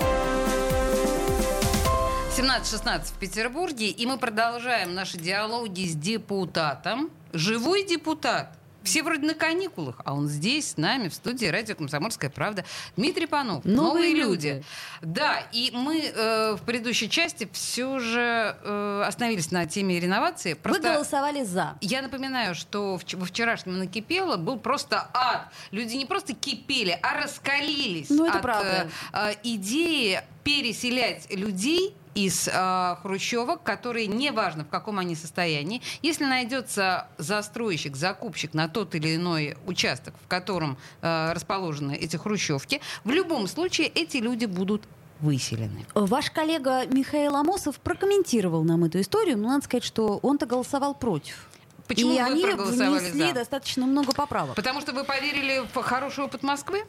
17-16 2.38 3.06
в 3.06 3.14
Петербурге, 3.20 3.90
и 3.90 4.06
мы 4.06 4.20
продолжаем 4.20 4.94
наши 4.94 5.18
диалоги 5.18 5.88
с 5.88 5.96
депутатом. 5.96 7.10
Живой 7.34 7.84
депутат. 7.84 8.61
Все 8.84 9.04
вроде 9.04 9.26
на 9.26 9.34
каникулах, 9.34 10.02
а 10.06 10.14
он 10.14 10.28
здесь, 10.28 10.72
с 10.72 10.78
нами, 10.78 11.08
в 11.10 11.14
студии 11.14 11.46
радио 11.46 11.76
«Комсомольская 11.76 12.30
правда». 12.30 12.66
Дмитрий 12.98 13.28
Панов. 13.28 13.64
Новые 13.66 14.14
люди». 14.14 14.64
Да, 15.02 15.44
и 15.52 15.72
мы 15.74 16.00
э, 16.00 16.54
в 16.56 16.62
предыдущей 16.64 17.10
части 17.10 17.48
все 17.54 18.00
же 18.00 18.56
э, 18.64 19.04
остановились 19.06 19.52
на 19.52 19.66
теме 19.66 20.00
реновации. 20.00 20.58
Вы 20.64 20.80
голосовали 20.80 21.44
за. 21.44 21.78
Я 21.82 22.02
напоминаю, 22.02 22.56
что 22.56 22.98
в, 22.98 23.14
во 23.14 23.26
вчерашнем 23.26 23.78
накипело 23.80 24.38
был 24.38 24.58
просто 24.58 25.10
ад. 25.14 25.48
Люди 25.72 25.96
не 25.96 26.06
просто 26.06 26.34
кипели, 26.34 26.98
а 27.02 27.22
раскалились 27.22 28.10
Ну, 28.10 28.26
это 28.26 28.38
от 28.38 28.42
правда. 28.42 28.90
э, 29.14 29.32
э, 29.32 29.36
идеи 29.44 30.22
переселять 30.44 31.28
людей 31.34 31.96
из 32.16 32.48
э, 32.48 32.96
хрущевок, 33.02 33.64
которые, 33.64 34.08
неважно 34.08 34.64
в 34.66 34.70
каком 34.70 35.00
они 35.00 35.16
состоянии, 35.16 35.82
если 36.02 36.26
найдется 36.26 37.08
застройщик, 37.18 37.96
закупщик 37.96 38.54
на 38.54 38.68
тот 38.68 38.96
или 38.96 39.16
иной 39.16 39.58
участок, 39.66 40.14
в 40.24 40.28
котором 40.28 40.78
э, 41.02 41.32
расположены 41.34 41.96
эти 41.96 42.18
хрущевки, 42.18 42.82
в 43.04 43.10
любом 43.12 43.48
случае 43.48 43.88
эти 43.88 44.18
люди 44.18 44.46
будут 44.46 44.84
выселены. 45.20 45.86
Ваш 45.94 46.32
коллега 46.32 46.86
Михаил 46.88 47.36
Амосов 47.36 47.80
прокомментировал 47.80 48.64
нам 48.64 48.84
эту 48.84 49.00
историю, 49.00 49.38
но 49.38 49.50
надо 49.50 49.66
сказать, 49.66 49.84
что 49.84 50.18
он-то 50.24 50.46
голосовал 50.46 50.96
против. 50.96 51.48
Почему 51.88 52.14
И 52.14 52.16
вы 52.16 52.22
они 52.22 52.44
проголосовали 52.44 53.00
внесли 53.00 53.28
за? 53.28 53.34
достаточно 53.34 53.86
много 53.86 54.14
поправок. 54.14 54.56
Потому 54.56 54.82
что 54.82 54.94
вы 54.94 55.04
поверили 55.04 55.64
в 55.74 55.82
хороший 55.82 56.24
опыт 56.24 56.42
Москвы? 56.42 56.84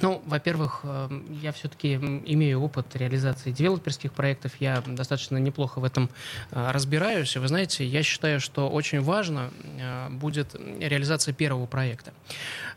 Ну, 0.00 0.22
во-первых, 0.26 0.80
э, 0.84 1.08
я 1.42 1.52
все-таки 1.52 1.94
имею 1.94 2.60
опыт 2.60 2.96
реализации 2.96 3.50
девелоперских 3.50 4.12
проектов, 4.12 4.52
я 4.60 4.82
достаточно 4.86 5.36
неплохо 5.36 5.78
в 5.80 5.84
этом 5.84 6.08
э, 6.50 6.70
разбираюсь. 6.70 7.36
И 7.36 7.38
вы 7.38 7.48
знаете, 7.48 7.84
я 7.84 8.02
считаю, 8.02 8.40
что 8.40 8.68
очень 8.68 9.00
важно 9.00 9.50
э, 9.78 10.08
будет 10.10 10.54
реализация 10.54 11.34
первого 11.34 11.66
проекта. 11.66 12.12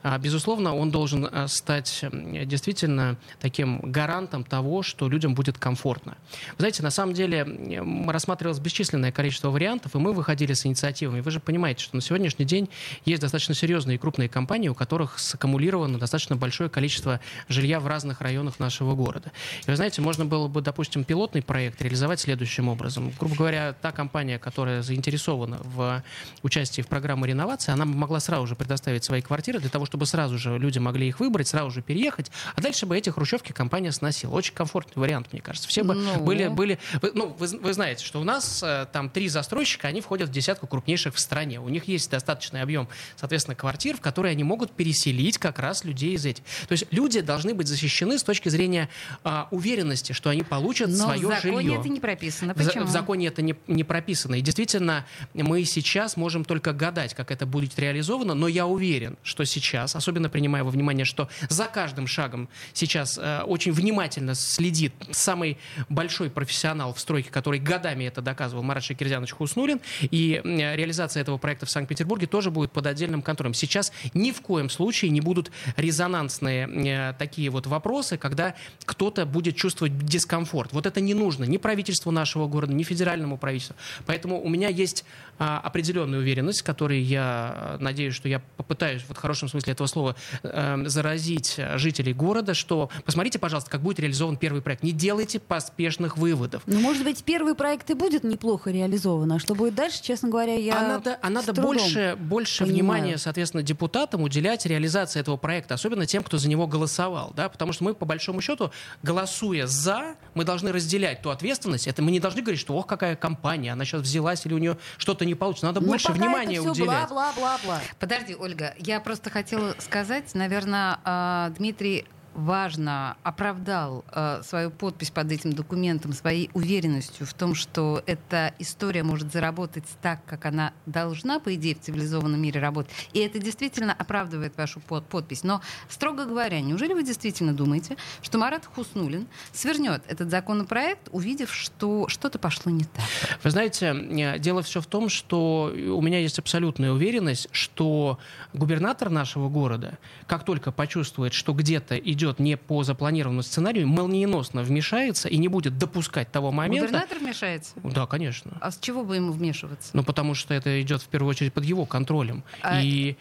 А, 0.08 0.20
Безусловно, 0.20 0.76
он 0.76 0.92
должен 0.92 1.26
э, 1.26 1.48
стать 1.48 2.02
э, 2.04 2.46
действительно 2.46 3.18
таким 3.40 3.80
гарантом 3.80 4.44
того, 4.44 4.84
что 4.84 5.10
людям 5.10 5.34
будет 5.34 5.58
комфортно. 5.58 6.16
Вы 6.52 6.60
знаете, 6.60 6.84
на 6.84 6.92
самом 6.92 7.16
деле 7.16 7.40
э, 7.40 8.12
рассматривалось 8.12 8.60
бесчисленное 8.60 9.12
количество 9.12 9.50
вариантов, 9.50 9.96
и 9.96 9.98
мы 9.98 10.14
выходили 10.14 10.54
с 10.54 10.64
инициативами. 10.64 11.22
Вы 11.22 11.32
же 11.32 11.40
понимаете, 11.40 11.84
что 11.84 11.96
на 11.96 12.04
сегодняшний 12.04 12.46
день 12.46 12.70
есть 13.04 13.20
достаточно 13.20 13.56
серьезные 13.56 13.96
и 13.96 13.98
крупные 13.98 14.30
компании, 14.30 14.70
у 14.70 14.76
которых 14.76 15.18
саккумулировано 15.18 15.98
достаточно 15.98 16.36
большое 16.36 16.70
количество 16.70 17.20
жилья 17.50 17.80
в 17.80 17.88
разных 17.88 18.22
районах 18.22 18.60
нашего 18.60 18.94
города. 18.94 19.32
И 19.66 19.72
вы 19.72 19.76
знаете, 19.76 20.04
можно 20.04 20.24
было 20.24 20.48
бы, 20.48 20.62
допустим, 20.62 21.04
пилотный 21.04 21.42
проект 21.42 21.82
реализовать 21.82 22.20
следующим 22.20 22.68
образом. 22.68 23.12
Грубо 23.20 23.36
говоря, 23.38 23.74
та 23.74 23.92
компания, 23.92 24.38
которая 24.38 24.84
заинтересована 24.84 25.58
в 25.64 26.04
участии 26.44 26.84
в 26.84 26.88
программе 26.88 27.26
реновации, 27.26 27.72
она 27.72 27.86
могла 27.86 28.20
сразу 28.20 28.46
же 28.46 28.56
предоставить 28.56 29.04
свои 29.04 29.24
квартиры 29.24 29.60
для 29.60 29.72
того, 29.72 29.88
чтобы 29.88 29.95
сразу 30.04 30.38
же 30.38 30.58
люди 30.58 30.80
могли 30.80 31.08
их 31.08 31.20
выбрать, 31.22 31.48
сразу 31.48 31.72
же 31.72 31.82
переехать, 31.82 32.32
а 32.56 32.62
дальше 32.62 32.86
бы 32.86 32.98
эти 32.98 33.10
хрущевки 33.10 33.54
компания 33.54 33.92
сносила. 33.94 34.32
Очень 34.32 34.54
комфортный 34.54 35.00
вариант, 35.00 35.32
мне 35.32 35.42
кажется. 35.42 35.70
Все 35.70 35.84
бы 35.84 35.96
Ну. 35.96 36.20
были, 36.20 36.50
были 36.50 36.80
вы, 37.02 37.12
ну, 37.14 37.28
вы, 37.40 37.48
вы 37.60 37.74
знаете, 37.74 38.04
что 38.04 38.20
у 38.20 38.24
нас 38.24 38.62
э, 38.64 38.88
там 38.92 39.10
три 39.10 39.30
застройщика, 39.30 39.88
они 39.88 40.02
входят 40.02 40.30
в 40.30 40.32
десятку 40.34 40.68
крупнейших 40.68 41.14
в 41.16 41.20
стране. 41.20 41.62
У 41.62 41.70
них 41.70 41.88
есть 41.88 42.10
достаточный 42.12 42.62
объем, 42.62 42.90
соответственно, 43.16 43.56
квартир, 43.56 43.98
в 43.98 44.02
которые 44.02 44.32
они 44.32 44.44
могут 44.44 44.72
переселить 44.72 45.38
как 45.38 45.60
раз 45.60 45.84
людей 45.86 46.14
из 46.16 46.26
этих. 46.26 46.44
То 46.68 46.72
есть 46.72 46.86
люди 46.92 47.22
должны 47.22 47.54
быть 47.54 47.68
защищены 47.68 48.18
с 48.18 48.24
точки 48.24 48.50
зрения 48.50 48.90
а, 49.24 49.48
уверенности, 49.52 50.12
что 50.14 50.30
они 50.32 50.42
получат 50.44 50.90
Но 50.90 50.96
свое 51.06 51.20
в 51.28 51.30
законе 51.30 51.58
жилье. 51.62 51.80
это 51.80 51.90
не 51.90 52.00
прописано. 52.00 52.54
В 52.54 52.58
Почему? 52.58 52.86
В 52.86 52.90
законе 52.90 53.28
это 53.28 53.42
не, 53.42 53.56
не 53.68 53.84
прописано. 53.84 54.36
И 54.36 54.42
действительно, 54.42 55.06
мы 55.34 55.64
сейчас 55.66 56.18
можем 56.18 56.44
только 56.46 56.74
гадать, 56.74 57.14
как 57.14 57.30
это 57.30 57.46
будет 57.46 57.78
реализовано, 57.78 58.34
но 58.34 58.48
я 58.48 58.66
уверен, 58.66 59.18
что 59.22 59.44
сейчас, 59.46 59.85
особенно 59.94 60.30
принимая 60.30 60.64
во 60.64 60.72
внимание, 60.72 61.04
что 61.04 61.28
за 61.50 61.66
каждым 61.66 62.08
шагом 62.08 62.48
сейчас 62.74 63.20
э, 63.22 63.42
очень 63.42 63.74
внимательно 63.74 64.34
следит 64.34 64.94
самый 65.12 65.58
большой 65.90 66.30
профессионал 66.30 66.94
в 66.94 67.00
стройке, 67.00 67.30
который 67.30 67.60
годами 67.60 68.06
это 68.06 68.22
доказывал, 68.22 68.64
Марат 68.64 68.86
Шакирзянович 68.86 69.34
Хуснулин, 69.34 69.82
и 70.02 70.42
э, 70.44 70.76
реализация 70.76 71.22
этого 71.22 71.38
проекта 71.38 71.66
в 71.66 71.70
Санкт-Петербурге 71.70 72.28
тоже 72.28 72.52
будет 72.52 72.72
под 72.72 72.88
отдельным 72.88 73.22
контролем. 73.22 73.54
Сейчас 73.54 73.92
ни 74.14 74.32
в 74.32 74.42
коем 74.42 74.70
случае 74.70 75.12
не 75.12 75.22
будут 75.22 75.52
резонансные 75.76 76.68
э, 76.68 77.14
такие 77.20 77.50
вот 77.50 77.68
вопросы, 77.68 78.18
когда 78.18 78.56
кто-то 78.86 79.26
будет 79.26 79.56
чувствовать 79.56 79.98
дискомфорт. 79.98 80.72
Вот 80.72 80.86
это 80.86 81.02
не 81.02 81.14
нужно 81.14 81.44
ни 81.44 81.58
правительству 81.58 82.12
нашего 82.12 82.48
города, 82.48 82.74
ни 82.74 82.84
федеральному 82.84 83.38
правительству. 83.38 83.76
Поэтому 84.06 84.42
у 84.42 84.50
меня 84.50 84.70
есть 84.70 85.04
а, 85.38 85.60
определенная 85.60 86.20
уверенность, 86.20 86.62
которой 86.62 87.02
я 87.02 87.54
э, 87.56 87.78
надеюсь, 87.82 88.16
что 88.16 88.30
я 88.30 88.40
попытаюсь 88.56 89.04
вот 89.08 89.18
в 89.18 89.20
хорошем 89.20 89.50
смысле 89.50 89.75
этого 89.76 89.88
слова 89.88 90.16
э, 90.44 90.84
заразить 90.86 91.60
жителей 91.76 92.14
города, 92.14 92.54
что 92.54 92.90
посмотрите, 93.06 93.40
пожалуйста, 93.40 93.70
как 93.70 93.82
будет 93.82 94.00
реализован 94.00 94.38
первый 94.38 94.62
проект. 94.62 94.84
Не 94.84 94.92
делайте 94.92 95.40
поспешных 95.40 96.18
выводов. 96.18 96.64
Ну, 96.66 96.80
может 96.80 97.04
быть, 97.04 97.24
первый 97.24 97.56
проект 97.56 97.90
и 97.90 97.94
будет 97.94 98.24
неплохо 98.24 98.72
реализован, 98.72 99.32
а 99.34 99.40
что 99.40 99.56
будет 99.56 99.76
дальше, 99.76 100.02
честно 100.02 100.30
говоря, 100.30 100.56
я 100.56 100.80
а 100.80 100.88
надо, 100.88 101.20
а 101.22 101.30
надо 101.30 101.54
больше, 101.54 102.18
больше 102.20 102.64
понимаю. 102.64 102.76
внимания, 102.76 103.18
соответственно, 103.18 103.64
депутатам 103.64 104.22
уделять 104.24 104.66
реализации 104.66 105.20
этого 105.20 105.38
проекта, 105.38 105.74
особенно 105.76 106.06
тем, 106.06 106.24
кто 106.24 106.38
за 106.38 106.50
него 106.50 106.68
голосовал, 106.68 107.34
да, 107.36 107.50
потому 107.50 107.74
что 107.74 107.84
мы, 107.84 107.94
по 107.94 108.06
большому 108.06 108.42
счету, 108.42 108.72
голосуя 109.04 109.68
за, 109.68 110.16
мы 110.34 110.44
должны 110.44 110.72
разделять 110.72 111.22
ту 111.22 111.30
ответственность. 111.30 111.88
Это 111.88 112.02
мы 112.02 112.12
не 112.12 112.20
должны 112.20 112.42
говорить, 112.42 112.60
что, 112.60 112.76
ох, 112.76 112.88
какая 112.88 113.16
компания, 113.16 113.74
она 113.74 113.86
сейчас 113.86 114.02
взялась 114.02 114.46
или 114.46 114.54
у 114.54 114.58
нее 114.58 114.78
что-то 114.98 115.26
не 115.26 115.36
получится. 115.36 115.66
Надо 115.68 115.82
Ну, 115.82 115.88
больше 115.88 116.08
пока 116.08 116.20
внимания 116.20 116.60
уделять. 116.62 117.10
Бла-бла-бла-бла. 117.10 117.82
Подожди, 118.00 118.36
Ольга, 118.36 118.74
я 118.80 119.00
просто 119.00 119.30
хотела 119.30 119.55
сказать, 119.80 120.34
наверное, 120.36 121.00
а, 121.04 121.50
Дмитрий 121.58 122.06
важно 122.36 123.18
оправдал 123.24 124.04
э, 124.12 124.42
свою 124.44 124.70
подпись 124.70 125.10
под 125.10 125.32
этим 125.32 125.54
документом 125.54 126.14
своей 126.14 126.50
уверенностью 126.54 127.26
в 127.26 127.34
том, 127.34 127.56
что 127.56 128.04
эта 128.06 128.54
история 128.60 129.04
может 129.04 129.32
заработать 129.32 129.86
так, 130.02 130.24
как 130.26 130.46
она 130.46 130.74
должна, 130.86 131.40
по 131.40 131.56
идее, 131.56 131.76
в 131.76 131.80
цивилизованном 131.80 132.40
мире 132.40 132.60
работать. 132.60 132.92
И 133.14 133.20
это 133.20 133.40
действительно 133.40 133.94
оправдывает 133.94 134.58
вашу 134.58 134.82
под- 134.82 135.08
подпись. 135.08 135.44
Но, 135.44 135.62
строго 135.90 136.26
говоря, 136.26 136.60
неужели 136.60 136.94
вы 136.94 137.04
действительно 137.04 137.54
думаете, 137.54 137.96
что 138.22 138.38
Марат 138.38 138.66
Хуснулин 138.66 139.28
свернет 139.54 140.04
этот 140.08 140.30
законопроект, 140.30 141.08
увидев, 141.12 141.54
что 141.54 142.08
что-то 142.10 142.38
пошло 142.38 142.72
не 142.72 142.84
так? 142.84 143.06
Вы 143.44 143.50
знаете, 143.50 143.88
э, 143.88 144.40
дело 144.40 144.62
все 144.62 144.82
в 144.82 144.88
том, 144.88 145.08
что 145.08 145.74
у 145.74 146.02
меня 146.02 146.20
есть 146.20 146.38
абсолютная 146.38 146.92
уверенность, 146.92 147.48
что 147.52 148.20
губернатор 148.54 149.10
нашего 149.10 149.48
города, 149.48 149.98
как 150.28 150.44
только 150.44 150.74
почувствует, 150.74 151.34
что 151.34 151.54
где-то 151.54 151.98
идет 151.98 152.25
не 152.40 152.58
по 152.58 152.84
запланированному 152.84 153.44
сценарию, 153.44 153.88
молниеносно 153.88 154.64
вмешается 154.64 155.28
и 155.30 155.38
не 155.38 155.48
будет 155.48 155.78
допускать 155.78 156.32
того 156.32 156.52
момента. 156.52 156.88
Губернатор 156.88 157.20
вмешается? 157.20 157.74
Да, 157.84 158.06
конечно. 158.06 158.58
А 158.62 158.72
с 158.72 158.78
чего 158.80 159.04
бы 159.04 159.16
ему 159.16 159.32
вмешиваться? 159.32 159.90
Ну, 159.94 160.04
потому 160.04 160.34
что 160.36 160.54
это 160.54 160.82
идет 160.82 161.02
в 161.02 161.08
первую 161.08 161.30
очередь 161.30 161.54
под 161.54 161.66
его 161.66 161.86
контролем. 161.86 162.44
А- 162.62 162.82
И, 162.82 163.16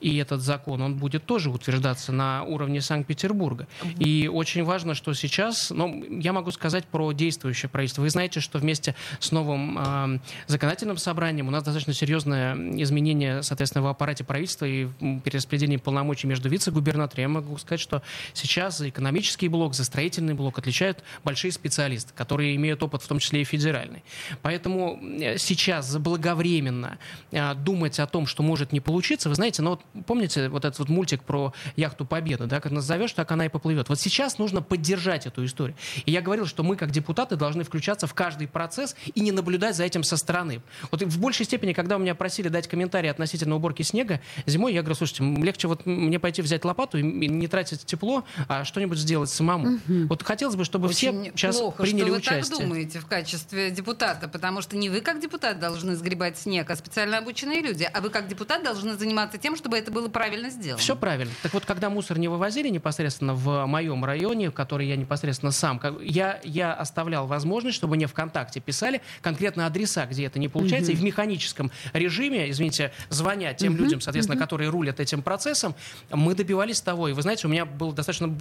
и 0.00 0.16
этот 0.16 0.40
закон, 0.40 0.82
он 0.82 0.96
будет 0.96 1.24
тоже 1.24 1.50
утверждаться 1.50 2.12
на 2.12 2.42
уровне 2.44 2.80
Санкт-Петербурга. 2.80 3.66
И 3.98 4.28
очень 4.32 4.64
важно, 4.64 4.94
что 4.94 5.12
сейчас, 5.14 5.70
ну, 5.70 6.04
я 6.20 6.32
могу 6.32 6.50
сказать 6.50 6.84
про 6.84 7.12
действующее 7.12 7.68
правительство. 7.68 8.02
Вы 8.02 8.10
знаете, 8.10 8.40
что 8.40 8.58
вместе 8.58 8.94
с 9.18 9.32
новым 9.32 9.78
э, 9.78 10.18
законодательным 10.46 10.96
собранием 10.96 11.48
у 11.48 11.50
нас 11.50 11.62
достаточно 11.62 11.92
серьезное 11.92 12.54
изменение, 12.82 13.42
соответственно, 13.42 13.82
в 13.82 13.88
аппарате 13.88 14.24
правительства 14.24 14.64
и 14.66 14.84
в 14.84 15.20
перераспределении 15.20 15.76
полномочий 15.76 16.26
между 16.26 16.48
вице-губернаторами. 16.48 17.22
Я 17.22 17.28
могу 17.28 17.56
сказать, 17.58 17.80
что 17.80 18.02
сейчас 18.34 18.78
за 18.78 18.88
экономический 18.88 19.48
блок, 19.48 19.74
за 19.74 19.84
строительный 19.84 20.34
блок 20.34 20.58
отличают 20.58 21.02
большие 21.24 21.52
специалисты, 21.52 22.12
которые 22.14 22.54
имеют 22.56 22.82
опыт, 22.82 23.02
в 23.02 23.08
том 23.08 23.18
числе 23.18 23.42
и 23.42 23.44
федеральный. 23.44 24.04
Поэтому 24.42 25.00
э, 25.02 25.38
сейчас 25.38 25.86
заблаговременно 25.86 26.98
э, 27.30 27.54
думать 27.54 27.98
о 27.98 28.06
том, 28.06 28.26
что 28.26 28.42
может 28.42 28.72
не 28.72 28.80
получиться, 28.80 29.28
вы 29.28 29.34
знаете, 29.34 29.62
ну 29.62 29.70
вот 29.70 29.80
помните 30.06 30.48
вот 30.48 30.64
этот 30.64 30.78
вот 30.78 30.88
мультик 30.88 31.22
про 31.22 31.52
яхту 31.76 32.04
Победы, 32.04 32.46
да, 32.46 32.60
как 32.60 32.72
назовешь, 32.72 33.12
так 33.12 33.30
она 33.32 33.46
и 33.46 33.48
поплывет. 33.48 33.88
Вот 33.88 34.00
сейчас 34.00 34.38
нужно 34.38 34.62
поддержать 34.62 35.26
эту 35.26 35.44
историю. 35.44 35.76
И 36.06 36.10
я 36.10 36.20
говорил, 36.20 36.46
что 36.46 36.62
мы, 36.62 36.76
как 36.76 36.90
депутаты, 36.90 37.36
должны 37.36 37.64
включаться 37.64 38.06
в 38.06 38.14
каждый 38.14 38.48
процесс 38.48 38.96
и 39.14 39.20
не 39.20 39.32
наблюдать 39.32 39.76
за 39.76 39.84
этим 39.84 40.02
со 40.02 40.16
стороны. 40.16 40.62
Вот 40.90 41.02
в 41.02 41.20
большей 41.20 41.44
степени, 41.46 41.72
когда 41.72 41.96
у 41.96 41.98
меня 41.98 42.14
просили 42.14 42.48
дать 42.48 42.68
комментарий 42.68 43.10
относительно 43.10 43.56
уборки 43.56 43.82
снега, 43.82 44.20
зимой 44.46 44.74
я 44.74 44.82
говорю, 44.82 44.96
слушайте, 44.96 45.24
легче 45.24 45.68
вот 45.68 45.86
мне 45.86 46.18
пойти 46.18 46.42
взять 46.42 46.64
лопату 46.64 46.98
и 46.98 47.02
не 47.02 47.48
тратить 47.48 47.84
тепло, 47.84 48.24
а 48.48 48.64
что-нибудь 48.64 48.98
сделать 48.98 49.30
самому. 49.30 49.76
Угу. 49.76 50.06
Вот 50.08 50.22
хотелось 50.22 50.56
бы, 50.56 50.64
чтобы 50.64 50.88
Очень 50.88 50.96
все 50.96 51.32
сейчас 51.32 51.58
плохо, 51.58 51.82
приняли 51.82 52.02
что 52.04 52.12
вы 52.12 52.18
участие. 52.18 52.56
так 52.56 52.66
думаете 52.66 53.00
в 53.00 53.06
качестве 53.06 53.70
депутата, 53.70 54.28
потому 54.28 54.60
что 54.60 54.76
не 54.76 54.90
вы 54.90 55.00
как 55.00 55.20
депутат 55.20 55.58
должны 55.58 55.96
сгребать 55.96 56.38
снег, 56.38 56.70
а 56.70 56.76
специально 56.76 57.18
обученные 57.18 57.60
люди, 57.60 57.88
а 57.92 58.00
вы 58.00 58.10
как 58.10 58.28
депутат 58.28 58.62
должны 58.62 58.96
заниматься 58.96 59.38
тем, 59.38 59.56
чтобы 59.56 59.77
это 59.78 59.90
было 59.90 60.08
правильно 60.08 60.50
сделано. 60.50 60.78
Все 60.78 60.96
правильно. 60.96 61.32
Так 61.42 61.54
вот, 61.54 61.64
когда 61.64 61.90
мусор 61.90 62.18
не 62.18 62.28
вывозили 62.28 62.68
непосредственно 62.68 63.34
в 63.34 63.66
моем 63.66 64.04
районе, 64.04 64.50
в 64.50 64.54
который 64.54 64.86
я 64.86 64.96
непосредственно 64.96 65.52
сам, 65.52 65.80
я, 66.00 66.40
я 66.44 66.72
оставлял 66.74 67.26
возможность, 67.26 67.76
чтобы 67.76 67.96
мне 67.96 68.06
ВКонтакте 68.06 68.60
писали 68.60 69.00
конкретно 69.20 69.66
адреса, 69.66 70.06
где 70.06 70.24
это 70.26 70.38
не 70.38 70.48
получается, 70.48 70.92
угу. 70.92 70.98
и 70.98 71.00
в 71.00 71.04
механическом 71.04 71.70
режиме, 71.92 72.50
извините, 72.50 72.92
звоня 73.10 73.54
тем 73.54 73.74
угу. 73.74 73.82
людям, 73.82 74.00
соответственно, 74.00 74.36
угу. 74.36 74.44
которые 74.44 74.70
рулят 74.70 75.00
этим 75.00 75.22
процессом, 75.22 75.74
мы 76.10 76.34
добивались 76.34 76.80
того. 76.80 77.08
И 77.08 77.12
вы 77.12 77.22
знаете, 77.22 77.46
у 77.46 77.50
меня 77.50 77.64
было 77.64 77.92
достаточно 77.92 78.34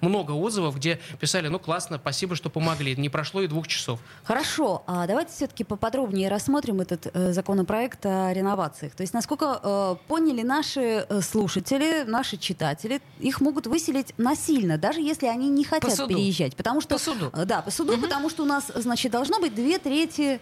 много 0.00 0.32
отзывов, 0.32 0.76
где 0.76 1.00
писали, 1.18 1.48
ну 1.48 1.58
классно, 1.58 1.98
спасибо, 1.98 2.36
что 2.36 2.50
помогли. 2.50 2.94
Не 2.96 3.08
прошло 3.08 3.42
и 3.42 3.46
двух 3.46 3.66
часов. 3.66 4.00
Хорошо, 4.24 4.84
а 4.86 5.06
давайте 5.06 5.32
все-таки 5.32 5.64
поподробнее 5.64 6.28
рассмотрим 6.28 6.80
этот 6.80 7.08
э, 7.12 7.32
законопроект 7.32 8.06
о 8.06 8.32
реновациях. 8.32 8.94
То 8.94 9.02
есть, 9.02 9.12
насколько 9.12 9.60
э, 9.62 9.96
поняли 10.06 10.42
наши 10.42 10.69
э, 10.76 11.20
слушатели, 11.22 12.04
наши 12.06 12.36
читатели, 12.36 13.00
их 13.18 13.40
могут 13.40 13.66
выселить 13.66 14.14
насильно, 14.18 14.78
даже 14.78 15.00
если 15.00 15.26
они 15.26 15.48
не 15.48 15.64
хотят 15.64 15.96
по 15.96 16.06
переезжать. 16.06 16.56
Потому 16.56 16.80
что, 16.80 16.96
по 16.96 17.00
суду. 17.00 17.30
Э, 17.32 17.44
да, 17.44 17.62
по 17.62 17.70
суду, 17.70 17.94
угу. 17.94 18.02
потому 18.02 18.30
что 18.30 18.42
у 18.42 18.46
нас, 18.46 18.70
значит, 18.74 19.12
должно 19.12 19.40
быть 19.40 19.54
две 19.54 19.78
трети 19.78 20.40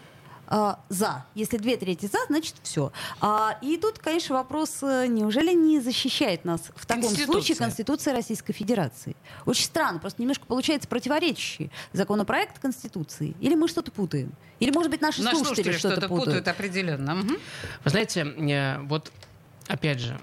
а, 0.51 0.81
за. 0.89 1.27
Если 1.35 1.59
две 1.59 1.77
трети 1.77 2.07
за, 2.07 2.19
значит 2.29 2.55
все. 2.63 2.91
А, 3.21 3.59
и 3.61 3.77
тут, 3.77 3.99
конечно, 3.99 4.35
вопрос, 4.35 4.81
неужели 4.81 5.53
не 5.53 5.79
защищает 5.79 6.45
нас 6.47 6.63
в 6.75 6.87
таком 6.87 7.11
случае 7.11 7.57
Конституция 7.57 8.15
Российской 8.15 8.55
Федерации? 8.55 9.15
Очень 9.45 9.67
странно, 9.67 9.99
просто 9.99 10.23
немножко 10.23 10.47
получается 10.47 10.89
противоречащий 10.89 11.71
законопроект 11.93 12.59
Конституции. 12.61 13.37
Или 13.41 13.55
мы 13.57 13.69
что-то 13.69 13.93
путаем? 13.93 14.33
Или, 14.59 14.71
может 14.71 14.91
быть, 14.91 15.03
наши, 15.03 15.23
наши 15.23 15.37
слушатели, 15.37 15.65
слушатели 15.65 15.79
что-то, 15.79 15.97
что-то 15.97 16.09
путают? 16.09 16.25
путают 16.25 16.49
определенно. 16.49 17.21
Угу. 17.21 17.35
Вы 17.85 17.91
знаете, 17.91 18.79
вот 18.85 19.13
опять 19.69 20.01
же, 20.01 20.19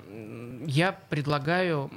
я 0.67 0.91
предлагаю 1.09 1.91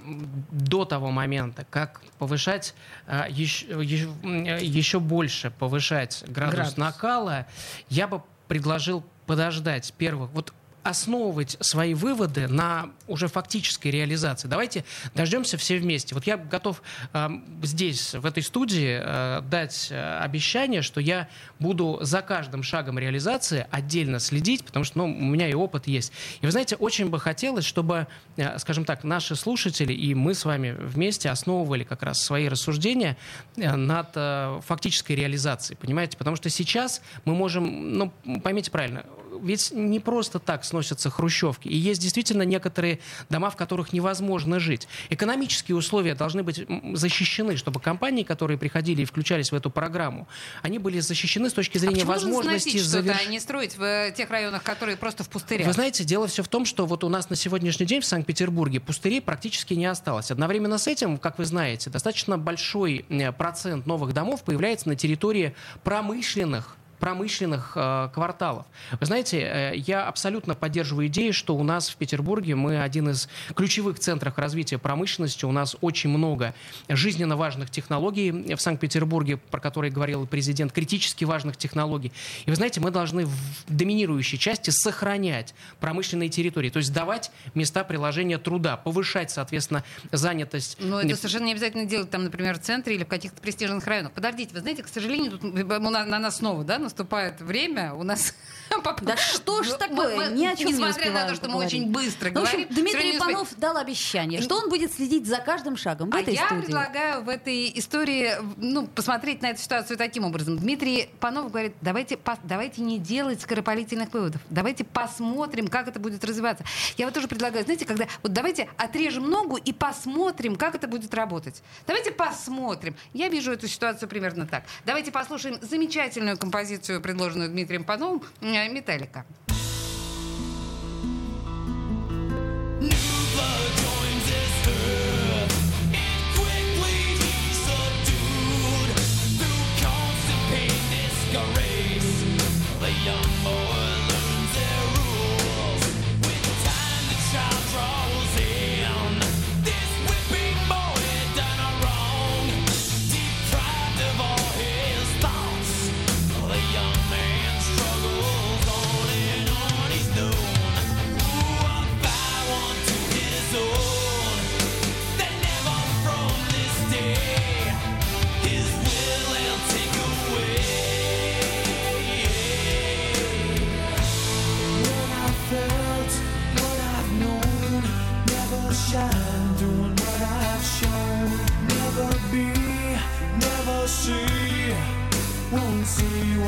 до 0.50 0.84
того 0.84 1.10
момента, 1.10 1.66
как 1.70 2.02
повышать 2.18 2.74
э, 3.06 3.24
еще, 3.30 3.66
еще 3.82 5.00
больше 5.00 5.50
повышать 5.50 6.24
градус, 6.28 6.54
градус 6.54 6.76
накала, 6.76 7.46
я 7.88 8.06
бы 8.06 8.22
предложил 8.46 9.04
подождать 9.26 9.92
первых. 9.96 10.30
Вот 10.30 10.52
основывать 10.82 11.56
свои 11.60 11.94
выводы 11.94 12.48
на 12.48 12.90
уже 13.06 13.28
фактической 13.28 13.88
реализации. 13.88 14.48
Давайте 14.48 14.84
дождемся 15.14 15.56
все 15.56 15.78
вместе. 15.78 16.14
Вот 16.14 16.26
я 16.26 16.36
готов 16.36 16.82
э, 17.12 17.28
здесь, 17.62 18.14
в 18.14 18.24
этой 18.24 18.42
студии, 18.42 19.00
э, 19.02 19.40
дать 19.42 19.88
э, 19.90 20.18
обещание, 20.18 20.82
что 20.82 21.00
я 21.00 21.28
буду 21.58 21.98
за 22.02 22.22
каждым 22.22 22.62
шагом 22.62 22.98
реализации 22.98 23.66
отдельно 23.70 24.18
следить, 24.18 24.64
потому 24.64 24.84
что 24.84 24.98
ну, 24.98 25.04
у 25.04 25.24
меня 25.24 25.48
и 25.48 25.54
опыт 25.54 25.86
есть. 25.86 26.12
И 26.40 26.46
вы 26.46 26.52
знаете, 26.52 26.76
очень 26.76 27.08
бы 27.08 27.18
хотелось, 27.18 27.64
чтобы, 27.64 28.06
э, 28.36 28.58
скажем 28.58 28.84
так, 28.84 29.04
наши 29.04 29.36
слушатели 29.36 29.92
и 29.92 30.14
мы 30.14 30.34
с 30.34 30.44
вами 30.44 30.74
вместе 30.78 31.30
основывали 31.30 31.84
как 31.84 32.02
раз 32.02 32.22
свои 32.22 32.48
рассуждения 32.48 33.16
э, 33.56 33.74
над 33.74 34.10
э, 34.14 34.60
фактической 34.66 35.12
реализацией, 35.12 35.76
понимаете? 35.80 36.16
Потому 36.16 36.36
что 36.36 36.50
сейчас 36.50 37.02
мы 37.24 37.34
можем, 37.34 37.92
ну, 37.92 38.12
поймите 38.42 38.70
правильно, 38.70 39.04
ведь 39.42 39.70
не 39.72 40.00
просто 40.00 40.38
так 40.38 40.64
сносятся 40.64 41.10
хрущевки. 41.10 41.68
И 41.68 41.76
есть 41.76 42.00
действительно 42.00 42.42
некоторые 42.42 43.00
дома, 43.28 43.50
в 43.50 43.56
которых 43.56 43.92
невозможно 43.92 44.60
жить. 44.60 44.88
Экономические 45.10 45.76
условия 45.76 46.14
должны 46.14 46.42
быть 46.42 46.66
защищены, 46.94 47.56
чтобы 47.56 47.80
компании, 47.80 48.22
которые 48.22 48.58
приходили 48.58 49.02
и 49.02 49.04
включались 49.04 49.52
в 49.52 49.54
эту 49.54 49.70
программу, 49.70 50.28
они 50.62 50.78
были 50.78 51.00
защищены 51.00 51.50
с 51.50 51.52
точки 51.52 51.78
зрения 51.78 52.02
а 52.02 52.06
возможности 52.06 52.78
завершить, 52.78 53.28
а 53.28 53.30
не 53.30 53.40
строить 53.40 53.76
в 53.76 53.82
э, 53.82 54.12
тех 54.16 54.30
районах, 54.30 54.62
которые 54.62 54.96
просто 54.96 55.24
в 55.24 55.28
пустырях? 55.28 55.66
Вы 55.66 55.72
знаете, 55.72 56.04
дело 56.04 56.26
все 56.26 56.42
в 56.42 56.48
том, 56.48 56.64
что 56.64 56.86
вот 56.86 57.04
у 57.04 57.08
нас 57.08 57.30
на 57.30 57.36
сегодняшний 57.36 57.86
день 57.86 58.00
в 58.00 58.06
Санкт-Петербурге 58.06 58.80
пустырей 58.80 59.20
практически 59.20 59.74
не 59.74 59.86
осталось. 59.86 60.30
Одновременно 60.30 60.78
с 60.78 60.86
этим, 60.86 61.18
как 61.18 61.38
вы 61.38 61.44
знаете, 61.44 61.90
достаточно 61.90 62.38
большой 62.38 63.04
э, 63.08 63.32
процент 63.32 63.86
новых 63.86 64.12
домов 64.12 64.42
появляется 64.42 64.88
на 64.88 64.96
территории 64.96 65.54
промышленных 65.82 66.76
промышленных 66.98 67.72
э, 67.74 68.08
кварталов. 68.12 68.66
Вы 68.98 69.06
знаете, 69.06 69.40
э, 69.40 69.76
я 69.76 70.06
абсолютно 70.06 70.54
поддерживаю 70.54 71.06
идею, 71.08 71.32
что 71.32 71.56
у 71.56 71.62
нас 71.62 71.88
в 71.88 71.96
Петербурге 71.96 72.54
мы 72.54 72.80
один 72.80 73.10
из 73.10 73.28
ключевых 73.54 73.98
центров 73.98 74.38
развития 74.38 74.78
промышленности. 74.78 75.44
У 75.44 75.52
нас 75.52 75.76
очень 75.80 76.10
много 76.10 76.54
жизненно 76.88 77.36
важных 77.36 77.70
технологий 77.70 78.54
в 78.54 78.60
Санкт-Петербурге, 78.60 79.36
про 79.36 79.60
которые 79.60 79.92
говорил 79.92 80.26
президент, 80.26 80.72
критически 80.72 81.24
важных 81.24 81.56
технологий. 81.56 82.12
И 82.46 82.50
вы 82.50 82.56
знаете, 82.56 82.80
мы 82.80 82.90
должны 82.90 83.26
в 83.26 83.34
доминирующей 83.68 84.38
части 84.38 84.70
сохранять 84.70 85.54
промышленные 85.80 86.28
территории, 86.28 86.70
то 86.70 86.78
есть 86.78 86.92
давать 86.92 87.30
места 87.54 87.84
приложения 87.84 88.38
труда, 88.38 88.76
повышать, 88.76 89.30
соответственно, 89.30 89.84
занятость. 90.12 90.76
Но 90.80 91.00
это 91.00 91.16
совершенно 91.16 91.46
не 91.46 91.52
обязательно 91.52 91.84
делать 91.84 92.10
там, 92.10 92.24
например, 92.24 92.58
в 92.58 92.62
центре 92.62 92.94
или 92.94 93.04
в 93.04 93.08
каких-то 93.08 93.40
престижных 93.40 93.86
районах. 93.86 94.12
Подождите, 94.12 94.54
вы 94.54 94.60
знаете, 94.60 94.82
к 94.82 94.88
сожалению, 94.88 95.32
тут 95.32 95.42
на 95.42 96.18
нас 96.18 96.38
снова, 96.38 96.64
да, 96.64 96.78
наступает 96.88 97.40
время, 97.42 97.92
у 97.92 98.02
нас... 98.02 98.34
Да 99.02 99.16
что 99.16 99.62
ж 99.62 99.68
такое, 99.74 100.30
ни 100.30 100.46
о 100.46 100.56
чем 100.56 100.68
Несмотря 100.68 101.12
на 101.12 101.28
то, 101.28 101.34
что 101.34 101.48
мы 101.48 101.56
очень 101.64 101.90
быстро 101.90 102.30
ну, 102.30 102.40
говорим... 102.40 102.66
Дмитрий 102.70 103.18
Панов 103.18 103.54
дал 103.56 103.76
обещание, 103.76 104.40
что 104.40 104.56
он 104.56 104.68
будет 104.68 104.92
следить 104.92 105.26
за 105.26 105.38
каждым 105.38 105.76
шагом 105.76 106.10
в 106.10 106.14
а 106.14 106.20
этой 106.20 106.34
я 106.34 106.46
студии. 106.46 106.62
предлагаю 106.62 107.22
в 107.22 107.28
этой 107.28 107.70
истории 107.78 108.32
ну, 108.56 108.86
посмотреть 108.86 109.42
на 109.42 109.50
эту 109.50 109.60
ситуацию 109.60 109.96
таким 109.96 110.24
образом. 110.24 110.58
Дмитрий 110.58 111.10
Панов 111.20 111.50
говорит, 111.50 111.74
давайте, 111.80 112.18
давайте 112.44 112.82
не 112.82 112.98
делать 112.98 113.40
скоропалительных 113.40 114.12
выводов, 114.12 114.40
давайте 114.50 114.84
посмотрим, 114.84 115.68
как 115.68 115.88
это 115.88 116.00
будет 116.00 116.24
развиваться. 116.24 116.64
Я 116.96 117.06
вот 117.06 117.14
тоже 117.14 117.28
предлагаю, 117.28 117.64
знаете, 117.64 117.84
когда 117.84 118.06
вот 118.22 118.32
давайте 118.32 118.68
отрежем 118.76 119.28
ногу 119.28 119.56
и 119.56 119.72
посмотрим, 119.72 120.56
как 120.56 120.74
это 120.74 120.88
будет 120.88 121.14
работать. 121.14 121.62
Давайте 121.86 122.10
посмотрим. 122.10 122.96
Я 123.12 123.28
вижу 123.28 123.52
эту 123.52 123.68
ситуацию 123.68 124.08
примерно 124.08 124.46
так. 124.46 124.64
Давайте 124.84 125.10
послушаем 125.12 125.58
замечательную 125.60 126.36
композицию, 126.36 127.00
предложенную 127.00 127.48
Дмитрием 127.48 127.84
Пановым, 127.84 128.22
Металлика. 128.66 129.24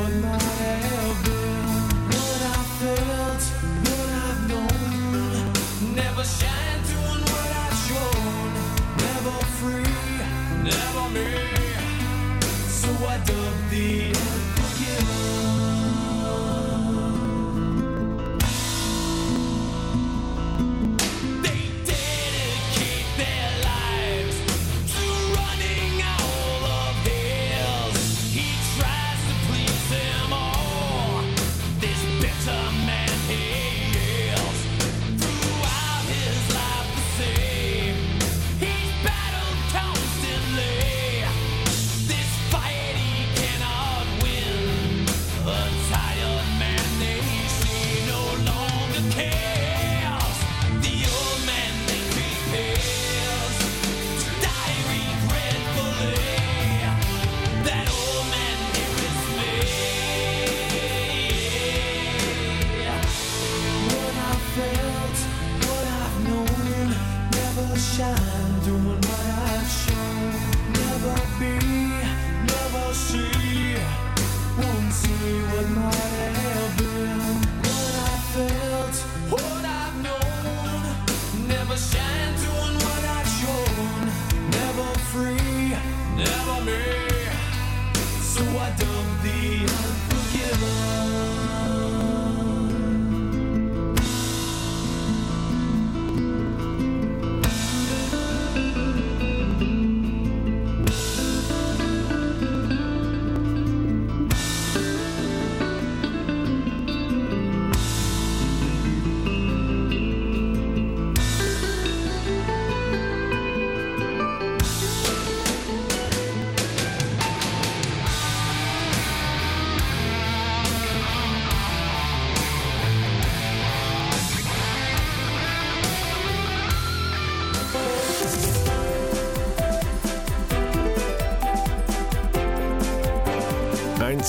one 0.01 0.21
night. 0.21 0.60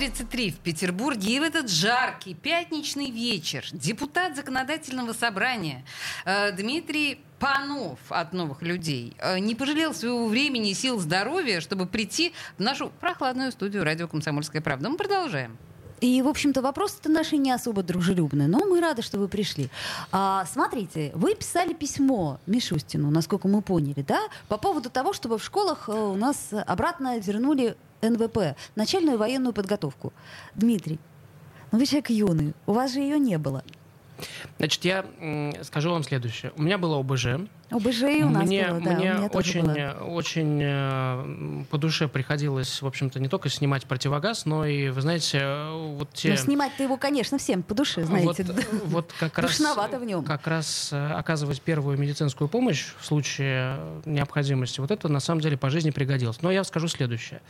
17.33 0.00 0.50
в 0.52 0.58
Петербурге. 0.60 1.36
И 1.36 1.40
в 1.40 1.42
этот 1.42 1.70
жаркий 1.70 2.34
пятничный 2.34 3.10
вечер 3.10 3.64
депутат 3.72 4.34
Законодательного 4.34 5.12
собрания 5.12 5.84
э, 6.24 6.52
Дмитрий 6.52 7.20
Панов 7.38 7.98
от 8.08 8.32
«Новых 8.32 8.62
людей» 8.62 9.14
э, 9.18 9.38
не 9.38 9.54
пожалел 9.54 9.92
своего 9.92 10.26
времени, 10.26 10.72
сил, 10.72 10.98
здоровья, 11.00 11.60
чтобы 11.60 11.86
прийти 11.86 12.32
в 12.56 12.62
нашу 12.62 12.90
прохладную 13.00 13.52
студию 13.52 13.84
радио 13.84 14.08
«Комсомольская 14.08 14.62
правда». 14.62 14.88
Мы 14.88 14.96
продолжаем. 14.96 15.58
И, 16.00 16.22
в 16.22 16.28
общем-то, 16.28 16.62
вопросы-то 16.62 17.10
наши 17.10 17.36
не 17.36 17.52
особо 17.52 17.82
дружелюбные, 17.82 18.48
но 18.48 18.60
мы 18.60 18.80
рады, 18.80 19.02
что 19.02 19.18
вы 19.18 19.28
пришли. 19.28 19.68
А, 20.12 20.46
смотрите, 20.46 21.12
вы 21.14 21.34
писали 21.34 21.74
письмо 21.74 22.40
Мишустину, 22.46 23.10
насколько 23.10 23.48
мы 23.48 23.60
поняли, 23.60 24.00
да, 24.00 24.20
по 24.48 24.56
поводу 24.56 24.88
того, 24.88 25.12
чтобы 25.12 25.36
в 25.36 25.44
школах 25.44 25.90
э, 25.90 25.92
у 25.92 26.16
нас 26.16 26.48
обратно 26.66 27.18
вернули 27.18 27.76
НВП, 28.02 28.56
начальную 28.76 29.18
военную 29.18 29.52
подготовку. 29.52 30.12
Дмитрий, 30.54 30.98
ну 31.72 31.78
вы 31.78 31.86
человек 31.86 32.10
юный, 32.10 32.54
у 32.66 32.72
вас 32.72 32.92
же 32.92 33.00
ее 33.00 33.18
не 33.18 33.38
было. 33.38 33.62
Значит, 34.58 34.84
я 34.84 35.04
скажу 35.62 35.90
вам 35.90 36.02
следующее. 36.02 36.52
У 36.56 36.62
меня 36.62 36.78
было 36.78 36.98
ОБЖ. 36.98 37.48
ОБЖ 37.70 38.02
и 38.02 38.22
у 38.24 38.30
нас 38.30 38.46
мне 38.46 38.66
было, 38.66 38.80
да, 38.80 38.90
мне 38.90 39.12
у 39.12 39.18
меня 39.18 39.28
очень, 39.32 39.62
было. 39.62 40.04
очень 40.08 40.60
э, 40.60 41.64
по 41.70 41.78
душе 41.78 42.08
приходилось, 42.08 42.82
в 42.82 42.86
общем-то, 42.86 43.20
не 43.20 43.28
только 43.28 43.48
снимать 43.48 43.84
противогаз, 43.84 44.44
но 44.44 44.66
и, 44.66 44.88
вы 44.88 45.00
знаете, 45.00 45.38
э, 45.40 45.94
вот 45.96 46.12
те... 46.12 46.30
Ну, 46.30 46.36
снимать-то 46.36 46.82
его, 46.82 46.96
конечно, 46.96 47.38
всем 47.38 47.62
по 47.62 47.74
душе, 47.74 48.04
знаете. 48.04 48.44
Вот, 48.44 48.66
вот 48.86 49.14
как 49.20 49.38
раз, 49.38 49.50
Душновато 49.52 50.00
в 50.00 50.04
нем. 50.04 50.24
как 50.24 50.48
раз 50.48 50.88
э, 50.92 51.12
оказывать 51.12 51.62
первую 51.62 51.96
медицинскую 51.96 52.48
помощь 52.48 52.86
в 52.98 53.06
случае 53.06 53.78
необходимости, 54.04 54.80
вот 54.80 54.90
это 54.90 55.08
на 55.08 55.20
самом 55.20 55.40
деле 55.40 55.56
по 55.56 55.70
жизни 55.70 55.90
пригодилось. 55.90 56.42
Но 56.42 56.50
я 56.50 56.64
скажу 56.64 56.88
следующее. 56.88 57.40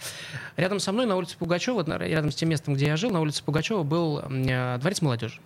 Рядом 0.58 0.80
со 0.80 0.92
мной 0.92 1.06
на 1.06 1.16
улице 1.16 1.38
Пугачева, 1.38 1.82
рядом 1.98 2.30
с 2.30 2.34
тем 2.34 2.50
местом, 2.50 2.74
где 2.74 2.86
я 2.86 2.96
жил, 2.96 3.10
на 3.10 3.20
улице 3.20 3.42
Пугачева 3.42 3.84
был 3.84 4.22
дворец 4.28 5.00
молодежи. 5.00 5.40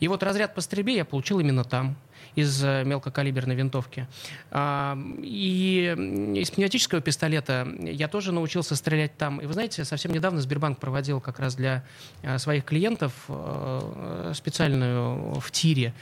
И 0.00 0.08
вот 0.08 0.22
разряд 0.22 0.54
по 0.54 0.60
стрельбе 0.60 0.96
я 0.96 1.04
получил 1.04 1.38
именно 1.40 1.62
там 1.62 1.96
из 2.34 2.62
э, 2.64 2.84
мелкокалиберной 2.84 3.54
винтовки. 3.54 4.06
А, 4.50 4.98
И 5.22 5.94
из 6.36 6.50
пневматического 6.50 7.00
пистолета 7.00 7.68
я 7.80 8.08
тоже 8.08 8.32
научился 8.32 8.76
стрелять 8.76 9.16
там. 9.16 9.40
И 9.40 9.46
вы 9.46 9.52
знаете, 9.52 9.84
совсем 9.84 10.12
недавно 10.12 10.40
Сбербанк 10.40 10.78
проводил 10.78 11.20
как 11.20 11.38
раз 11.38 11.54
для 11.54 11.84
э, 12.22 12.38
своих 12.38 12.64
клиентов 12.64 13.12
э, 13.28 14.32
специальную 14.34 15.40
в 15.40 15.50
тире 15.50 15.92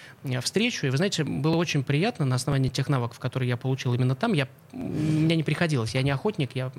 встречу. 0.43 0.87
И 0.87 0.91
вы 0.91 0.97
знаете, 0.97 1.25
было 1.25 1.57
очень 1.57 1.83
приятно 1.83 2.25
на 2.25 2.37
основании 2.37 2.69
тех 2.69 2.89
навыков, 2.89 3.19
которые 3.19 3.49
я 3.49 3.57
получил 3.57 3.95
именно 3.95 4.15
там. 4.15 4.33
Я, 4.33 4.49
мне 4.73 5.37
не 5.37 5.43
приходилось, 5.43 5.95
я 5.95 6.03
не 6.03 6.11
охотник, 6.11 6.55
я 6.55 6.71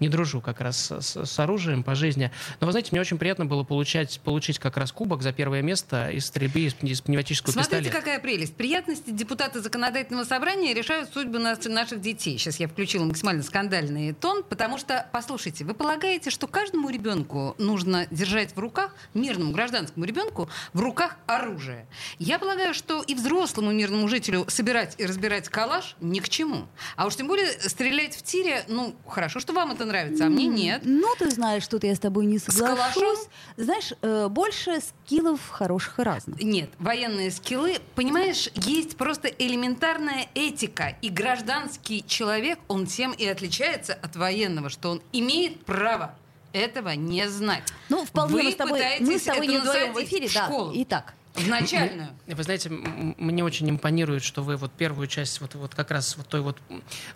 не 0.00 0.08
дружу 0.08 0.40
как 0.40 0.60
раз 0.60 0.90
с, 0.90 1.24
с 1.24 1.38
оружием 1.38 1.82
по 1.82 1.94
жизни. 1.94 2.30
Но 2.60 2.66
вы 2.66 2.72
знаете, 2.72 2.90
мне 2.92 3.00
очень 3.00 3.18
приятно 3.18 3.46
было 3.46 3.64
получать, 3.64 4.20
получить 4.24 4.58
как 4.58 4.76
раз 4.76 4.92
кубок 4.92 5.22
за 5.22 5.32
первое 5.32 5.62
место 5.62 6.10
из 6.10 6.26
стрельбы 6.26 6.60
из, 6.60 6.74
из 6.82 7.00
пневматического 7.00 7.52
Смотрите, 7.52 7.76
пистолета. 7.78 7.98
какая 7.98 8.20
прелесть. 8.20 8.37
Приятности 8.46 9.10
депутаты 9.10 9.60
законодательного 9.60 10.24
собрания 10.24 10.72
решают 10.72 11.10
судьбы 11.12 11.38
нас- 11.38 11.64
наших 11.64 12.00
детей. 12.00 12.38
Сейчас 12.38 12.60
я 12.60 12.68
включила 12.68 13.04
максимально 13.04 13.42
скандальный 13.42 14.12
тон, 14.12 14.42
потому 14.44 14.78
что, 14.78 15.08
послушайте, 15.12 15.64
вы 15.64 15.74
полагаете, 15.74 16.30
что 16.30 16.46
каждому 16.46 16.88
ребенку 16.90 17.54
нужно 17.58 18.06
держать 18.10 18.54
в 18.54 18.58
руках, 18.60 18.94
мирному 19.14 19.52
гражданскому 19.52 20.04
ребенку, 20.04 20.48
в 20.72 20.80
руках 20.80 21.16
оружие? 21.26 21.86
Я 22.18 22.38
полагаю, 22.38 22.74
что 22.74 23.02
и 23.02 23.14
взрослому 23.14 23.72
мирному 23.72 24.08
жителю 24.08 24.44
собирать 24.48 24.94
и 24.98 25.06
разбирать 25.06 25.48
калаш 25.48 25.96
ни 26.00 26.20
к 26.20 26.28
чему. 26.28 26.66
А 26.96 27.06
уж 27.06 27.16
тем 27.16 27.26
более 27.26 27.48
стрелять 27.52 28.14
в 28.16 28.22
тире, 28.22 28.64
ну, 28.68 28.94
хорошо, 29.06 29.40
что 29.40 29.52
вам 29.52 29.72
это 29.72 29.84
нравится, 29.84 30.26
а 30.26 30.28
мне 30.28 30.46
нет. 30.46 30.82
Ну, 30.84 31.12
ты 31.18 31.30
знаешь, 31.30 31.66
тут 31.66 31.84
я 31.84 31.94
с 31.94 31.98
тобой 31.98 32.26
не 32.26 32.38
соглашусь. 32.38 33.26
Знаешь, 33.56 33.92
э, 34.02 34.28
больше 34.28 34.80
скиллов 34.80 35.48
хороших 35.48 35.98
и 35.98 36.02
разных. 36.02 36.40
Нет, 36.42 36.70
военные 36.78 37.30
скиллы, 37.30 37.78
понимаешь, 38.18 38.48
есть 38.54 38.96
просто 38.96 39.28
элементарная 39.28 40.28
этика. 40.34 40.96
И 41.02 41.08
гражданский 41.08 42.04
человек, 42.06 42.58
он 42.68 42.86
тем 42.86 43.12
и 43.12 43.26
отличается 43.26 43.94
от 43.94 44.16
военного, 44.16 44.70
что 44.70 44.90
он 44.90 45.02
имеет 45.12 45.64
право 45.64 46.14
этого 46.52 46.90
не 46.90 47.28
знать. 47.28 47.62
Ну, 47.88 48.04
вполне 48.04 48.34
Вы 48.34 48.42
мы 48.42 48.52
с 48.52 48.56
тобой, 48.56 48.82
мы 49.00 49.18
с 49.18 49.22
тобой 49.22 49.46
это 49.46 49.52
не 49.52 49.58
вдвоем 49.58 49.92
в 49.92 50.02
эфире, 50.02 50.28
в 50.28 50.34
да. 50.34 50.48
Итак, 50.74 51.14
В 51.34 51.46
начальную. 51.48 52.08
Вы 52.26 52.42
знаете, 52.42 52.68
мне 52.70 53.44
очень 53.44 53.70
импонирует, 53.70 54.24
что 54.24 54.42
вы 54.42 54.56
вот 54.56 54.72
первую 54.72 55.06
часть, 55.06 55.40
вот, 55.40 55.54
вот 55.54 55.74
как 55.74 55.90
раз 55.90 56.16
вот 56.16 56.26
той 56.26 56.40
вот 56.40 56.56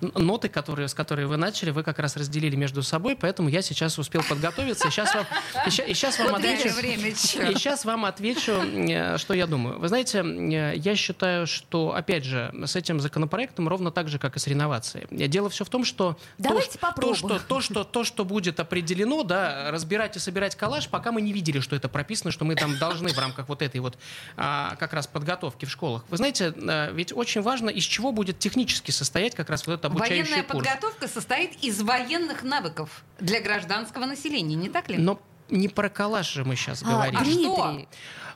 ноты, 0.01 0.49
которые, 0.49 0.87
с 0.89 0.95
которой 0.95 1.27
вы 1.27 1.37
начали, 1.37 1.71
вы 1.71 1.83
как 1.83 1.99
раз 1.99 2.17
разделили 2.17 2.55
между 2.55 2.83
собой, 2.83 3.17
поэтому 3.17 3.49
я 3.49 3.63
сейчас 3.63 3.99
успел 3.99 4.23
подготовиться, 4.23 4.87
и 4.87 4.91
сейчас 4.91 5.13
вам, 5.15 5.27
и 5.67 5.71
ща- 5.71 5.83
и 5.85 5.95
сейчас 5.95 6.19
вам 6.21 6.35
отвечу. 6.37 6.69
И 6.69 7.15
сейчас 7.55 7.85
вам 7.85 8.05
отвечу, 8.05 9.19
что 9.19 9.35
я 9.35 9.47
думаю. 9.47 9.79
Вы 9.81 9.89
знаете, 9.89 10.19
э, 10.21 10.75
я 10.77 10.95
считаю, 10.95 11.47
что, 11.49 11.93
опять 11.95 12.25
же, 12.25 12.55
с 12.65 12.77
этим 12.77 13.01
законопроектом 13.01 13.69
ровно 13.69 13.91
так 13.91 14.09
же, 14.09 14.19
как 14.21 14.37
и 14.37 14.39
с 14.39 14.47
реновацией. 14.47 15.07
Дело 15.29 15.51
все 15.51 15.65
в 15.65 15.69
том, 15.69 15.85
что 15.85 16.17
Давайте 16.39 16.73
то, 16.73 16.79
попробуем. 16.79 17.17
что, 17.17 17.39
то, 17.41 17.61
что, 17.61 17.85
то, 17.85 18.05
что 18.05 18.25
будет 18.25 18.61
определено, 18.61 19.25
да, 19.25 19.71
разбирать 19.73 20.17
и 20.17 20.21
собирать 20.21 20.55
коллаж, 20.55 20.89
пока 20.89 21.11
мы 21.11 21.23
не 21.23 21.33
видели, 21.33 21.59
что 21.59 21.75
это 21.75 21.89
прописано, 21.89 22.31
что 22.31 22.45
мы 22.45 22.55
там 22.55 22.79
должны 22.79 23.09
в 23.13 23.19
рамках 23.19 23.49
вот 23.49 23.63
этой 23.63 23.81
вот 23.81 23.99
как 24.37 24.93
раз 24.93 25.07
подготовки 25.07 25.65
в 25.65 25.71
школах. 25.71 26.05
Вы 26.09 26.17
знаете, 26.17 26.55
а, 26.57 26.91
ведь 26.93 27.13
очень 27.13 27.43
важно, 27.43 27.69
из 27.71 27.85
чего 27.85 28.13
будет 28.13 28.39
технически 28.39 28.91
состоять 28.91 29.35
как 29.35 29.51
раз 29.51 29.67
вот 29.67 29.75
этот 29.75 29.87
обучающий 29.87 30.23
Военная 30.23 30.43
курс. 30.43 30.65
подготовка 30.67 31.09
состоит 31.09 31.63
из 31.63 31.81
военных 31.83 32.43
навыков 32.43 33.05
для 33.19 33.41
гражданского 33.41 34.07
населения, 34.07 34.55
не 34.57 34.69
так 34.69 34.89
ли? 34.89 34.99
Но 34.99 35.21
не 35.51 35.69
про 35.69 35.89
коллаж 35.89 36.31
же 36.33 36.45
мы 36.45 36.57
сейчас 36.57 36.83
говорим. 36.83 37.19
а 37.21 37.25
что? 37.25 37.87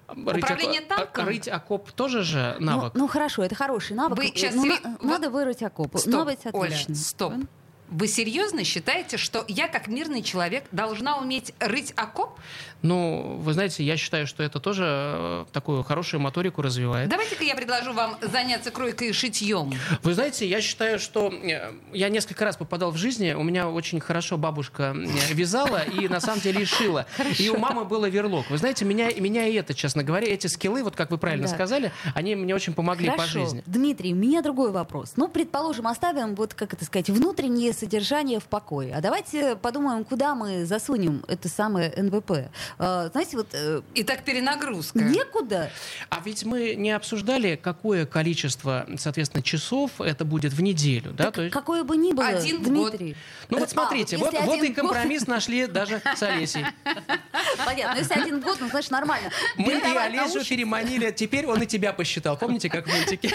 Рыть 0.08 0.44
управление 0.44 0.80
око- 0.82 0.88
танком? 0.96 1.26
Рыть 1.26 1.48
окоп 1.48 1.90
тоже 1.92 2.22
же 2.22 2.56
ну, 2.60 2.66
навык. 2.66 2.92
ну 2.94 3.08
хорошо, 3.08 3.42
это 3.42 3.54
хороший 3.56 3.96
навык. 3.96 4.16
Вы 4.18 4.32
щас 4.36 4.54
Ну, 4.54 4.62
себе- 4.64 4.78
на- 4.82 4.96
вы- 5.00 5.06
Надо 5.08 5.30
вырыть 5.30 5.62
окоп. 5.62 5.96
Стоп, 5.98 6.12
Навык 6.12 6.38
Оля, 6.52 6.76
стоп. 6.94 7.32
Вы 7.88 8.08
серьезно 8.08 8.64
считаете, 8.64 9.16
что 9.16 9.44
я, 9.48 9.68
как 9.68 9.86
мирный 9.86 10.22
человек, 10.22 10.64
должна 10.72 11.18
уметь 11.18 11.54
рыть 11.60 11.92
окоп? 11.96 12.38
Ну, 12.82 13.38
вы 13.40 13.52
знаете, 13.52 13.82
я 13.84 13.96
считаю, 13.96 14.26
что 14.26 14.42
это 14.42 14.60
тоже 14.60 14.84
э, 14.86 15.44
такую 15.52 15.82
хорошую 15.82 16.20
моторику 16.20 16.62
развивает. 16.62 17.08
Давайте-ка 17.08 17.42
я 17.44 17.54
предложу 17.54 17.92
вам 17.92 18.16
заняться 18.20 18.70
кройкой 18.70 19.08
и 19.08 19.12
шитьем. 19.12 19.72
Вы 20.02 20.14
знаете, 20.14 20.46
я 20.48 20.60
считаю, 20.60 20.98
что 20.98 21.28
э, 21.32 21.72
я 21.92 22.08
несколько 22.08 22.44
раз 22.44 22.56
попадал 22.56 22.90
в 22.90 22.96
жизни, 22.96 23.32
у 23.32 23.42
меня 23.42 23.68
очень 23.68 23.98
хорошо 24.00 24.36
бабушка 24.36 24.94
э, 24.94 25.32
вязала 25.34 25.82
и 25.82 26.08
на 26.08 26.20
самом 26.20 26.40
деле 26.40 26.62
и 26.62 26.64
шила. 26.64 27.06
И 27.38 27.48
у 27.48 27.58
мамы 27.58 27.84
был 27.84 28.04
верлок. 28.04 28.48
Вы 28.50 28.58
знаете, 28.58 28.84
меня, 28.84 29.10
меня 29.12 29.46
и 29.46 29.54
это, 29.54 29.74
честно 29.74 30.02
говоря, 30.04 30.26
эти 30.28 30.46
скиллы, 30.46 30.82
вот 30.84 30.94
как 30.96 31.10
вы 31.10 31.18
правильно 31.18 31.48
Да. 31.48 31.54
сказали, 31.54 31.92
они 32.14 32.34
мне 32.36 32.54
очень 32.54 32.74
помогли 32.74 33.10
по 33.10 33.24
жизни. 33.26 33.62
Дмитрий, 33.66 34.12
у 34.12 34.16
меня 34.16 34.42
другой 34.42 34.70
вопрос. 34.70 35.14
Ну, 35.16 35.28
предположим, 35.28 35.86
оставим, 35.86 36.34
вот 36.34 36.54
как 36.54 36.74
это 36.74 36.84
сказать, 36.84 37.08
внутреннее 37.10 37.72
содержание 37.72 38.38
в 38.38 38.44
покое. 38.44 38.94
А 38.94 39.00
давайте 39.00 39.56
подумаем, 39.56 40.04
куда 40.04 40.34
мы 40.34 40.64
засунем 40.66 41.24
это 41.26 41.48
самое 41.48 41.92
НВП. 41.96 42.50
Э, 42.78 43.08
знаете, 43.12 43.36
вот 43.36 43.48
э, 43.52 43.82
Итак, 43.94 44.24
перенагрузка. 44.24 44.98
некуда. 44.98 45.70
А 46.10 46.20
ведь 46.24 46.44
мы 46.44 46.74
не 46.74 46.90
обсуждали, 46.92 47.56
какое 47.62 48.06
количество, 48.06 48.86
соответственно, 48.98 49.42
часов 49.42 50.00
это 50.00 50.24
будет 50.24 50.52
в 50.52 50.60
неделю, 50.62 51.12
да? 51.12 51.30
То 51.30 51.42
есть- 51.42 51.52
Какое 51.54 51.84
бы 51.84 51.96
ни 51.96 52.12
было, 52.12 52.26
Один 52.28 52.62
в 52.62 52.68
год. 52.68 52.90
Дмитрий. 52.90 53.16
Ну 53.50 53.56
А, 53.56 53.60
вот 53.60 53.70
смотрите, 53.70 54.16
вот, 54.16 54.32
если 54.32 54.46
вот 54.46 54.54
один 54.58 54.72
и 54.72 54.74
компромисс 54.74 55.26
нашли 55.26 55.66
даже 55.66 56.00
с 56.16 56.22
Олесей. 56.22 56.62
год- 56.62 57.04
Понятно, 57.64 57.98
если 57.98 58.14
один 58.20 58.40
год, 58.40 58.58
ну, 58.60 58.68
значит, 58.68 58.90
нормально. 58.90 59.30
Мы 59.56 59.72
и 59.72 59.96
Олесю 59.96 60.44
переманили, 60.44 61.10
теперь 61.10 61.46
он 61.46 61.62
и 61.62 61.66
тебя 61.66 61.92
посчитал. 61.92 62.36
Помните, 62.36 62.68
как 62.68 62.86
в 62.86 62.90
мультике? 62.94 63.32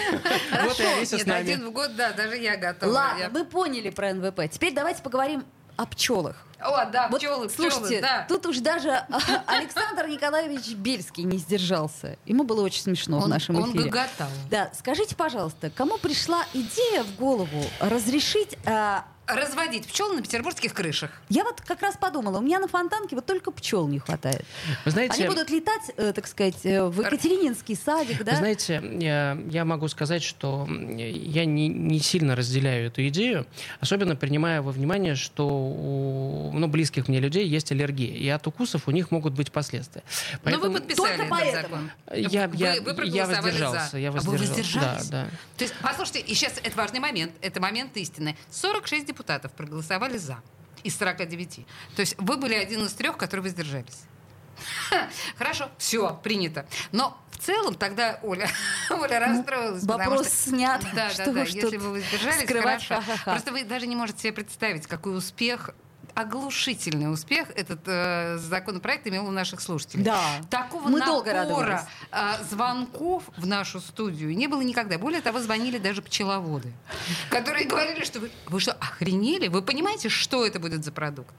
Вот 0.64 0.78
и 0.80 0.84
Олеся 0.84 1.16
с 1.16 1.18
Нет, 1.18 1.26
нами. 1.26 1.40
один 1.52 1.66
в 1.68 1.72
год, 1.72 1.96
да, 1.96 2.12
даже 2.12 2.36
я 2.36 2.56
готова. 2.56 2.90
Ладно, 2.92 3.28
мы 3.32 3.44
поняли 3.44 3.90
про 3.90 4.12
НВП. 4.12 4.48
Теперь 4.50 4.72
давайте 4.72 5.02
поговорим 5.02 5.44
о 5.76 5.86
пчелах. 5.86 6.36
О, 6.64 6.84
да, 6.86 7.08
Вот, 7.10 7.18
пчелы, 7.20 7.48
слушайте, 7.50 8.00
да. 8.00 8.24
тут 8.28 8.46
уж 8.46 8.58
даже 8.58 8.90
Александр 9.46 10.06
Николаевич 10.08 10.68
Бельский 10.74 11.24
не 11.24 11.38
сдержался. 11.38 12.16
Ему 12.26 12.44
было 12.44 12.62
очень 12.62 12.82
смешно 12.82 13.20
в 13.20 13.24
Он, 13.24 13.30
нашем 13.30 13.56
он 13.56 13.70
эфире. 13.70 13.84
гоготал. 13.84 14.28
Да, 14.50 14.70
скажите, 14.78 15.14
пожалуйста, 15.16 15.70
кому 15.70 15.98
пришла 15.98 16.44
идея 16.54 17.02
в 17.04 17.16
голову 17.16 17.64
разрешить... 17.80 18.56
а, 18.66 19.04
Разводить 19.24 19.86
пчел 19.86 20.12
на 20.12 20.20
петербургских 20.20 20.74
крышах. 20.74 21.10
я 21.28 21.44
вот 21.44 21.60
как 21.60 21.80
раз 21.80 21.96
подумала, 21.96 22.38
у 22.38 22.42
меня 22.42 22.58
на 22.58 22.66
фонтанке 22.66 23.14
вот 23.14 23.24
только 23.24 23.52
пчел 23.52 23.86
не 23.86 24.00
хватает. 24.00 24.44
Вы 24.84 24.90
знаете, 24.90 25.14
Они 25.14 25.26
будут 25.32 25.48
летать, 25.48 25.92
э, 25.96 26.12
так 26.12 26.26
сказать, 26.26 26.56
э, 26.66 26.82
в 26.84 27.00
Екатерининский 27.00 27.76
садик, 27.76 28.24
да? 28.24 28.32
Вы 28.32 28.36
знаете, 28.38 28.82
я, 29.00 29.38
я 29.48 29.64
могу 29.64 29.86
сказать, 29.86 30.24
что 30.24 30.66
я 30.68 31.44
не, 31.44 31.68
не 31.68 32.00
сильно 32.00 32.34
разделяю 32.34 32.88
эту 32.88 33.06
идею, 33.08 33.46
особенно 33.80 34.16
принимая 34.16 34.60
во 34.60 34.72
внимание, 34.72 35.14
что 35.14 35.46
у 35.48 36.50
ну, 36.52 36.68
близких 36.68 37.08
мне 37.08 37.20
людей 37.20 37.46
есть 37.46 37.70
аллергия, 37.72 38.14
и 38.14 38.28
от 38.28 38.46
укусов 38.46 38.88
у 38.88 38.90
них 38.90 39.10
могут 39.10 39.32
быть 39.34 39.50
последствия. 39.52 40.02
Но 40.44 40.58
вы 40.58 40.70
подписали 40.72 41.16
Только 41.16 41.22
этот 41.24 41.28
поэтому. 41.30 41.62
закон. 41.62 41.90
Я, 42.14 42.48
Вы- 42.48 42.56
я, 42.56 42.72
вы 42.80 42.88
я 42.90 42.94
проголосовали 42.94 43.36
воздержался. 43.42 43.90
за. 43.90 43.98
Я 43.98 44.08
А 44.08 44.12
вы 44.12 44.18
воздержался. 44.18 44.48
воздержались? 44.52 45.08
Да, 45.08 45.24
да. 45.24 45.30
То 45.56 45.64
есть, 45.64 45.74
послушайте, 45.82 46.20
и 46.20 46.34
сейчас 46.34 46.54
это 46.62 46.76
важный 46.76 47.00
момент, 47.00 47.32
это 47.40 47.60
момент 47.60 47.96
истины. 47.96 48.36
46 48.50 49.06
депутатов 49.06 49.52
проголосовали 49.52 50.18
за 50.18 50.38
из 50.84 50.96
49. 50.96 51.66
То 51.96 52.00
есть 52.00 52.14
вы 52.18 52.36
были 52.36 52.54
один 52.54 52.84
из 52.84 52.92
трех, 52.94 53.16
которые 53.16 53.44
воздержались. 53.44 54.00
Хорошо, 55.38 55.70
все, 55.78 56.14
принято. 56.22 56.66
Но 56.92 57.18
в 57.30 57.38
целом 57.38 57.74
тогда 57.74 58.18
Оля, 58.22 58.48
Оля 58.90 59.18
расстроилась. 59.20 59.82
потому 59.82 60.10
вопрос 60.10 60.26
что- 60.28 60.50
снят. 60.50 60.82
Да, 60.94 61.10
Что 61.10 61.26
да, 61.26 61.32
да. 61.32 61.40
Если 61.42 61.60
тут 61.60 61.74
вы 61.76 61.90
воздержались, 61.92 62.44
скрывать, 62.44 62.84
хорошо. 62.86 63.06
ха-ха-ха. 63.06 63.30
Просто 63.32 63.52
вы 63.52 63.64
даже 63.64 63.86
не 63.86 63.96
можете 63.96 64.20
себе 64.20 64.32
представить, 64.32 64.86
какой 64.86 65.16
успех 65.16 65.70
оглушительный 66.14 67.12
успех 67.12 67.48
этот 67.54 67.80
э, 67.86 68.38
законопроект 68.38 69.06
имел 69.06 69.26
у 69.26 69.30
наших 69.30 69.60
слушателей. 69.60 70.04
Да. 70.04 70.20
Такого 70.50 70.88
Мы 70.88 71.00
радовались. 71.00 71.80
э, 72.10 72.32
звонков 72.50 73.24
в 73.36 73.46
нашу 73.46 73.80
студию 73.80 74.34
не 74.36 74.46
было 74.46 74.60
никогда. 74.60 74.98
Более 74.98 75.20
того, 75.20 75.40
звонили 75.40 75.78
даже 75.78 76.02
пчеловоды, 76.02 76.72
которые 77.30 77.66
говорили, 77.66 78.04
что 78.04 78.20
вы, 78.20 78.30
вы 78.46 78.60
что, 78.60 78.72
охренели? 78.72 79.48
Вы 79.48 79.62
понимаете, 79.62 80.08
что 80.08 80.46
это 80.46 80.58
будет 80.60 80.84
за 80.84 80.92
продукт? 80.92 81.34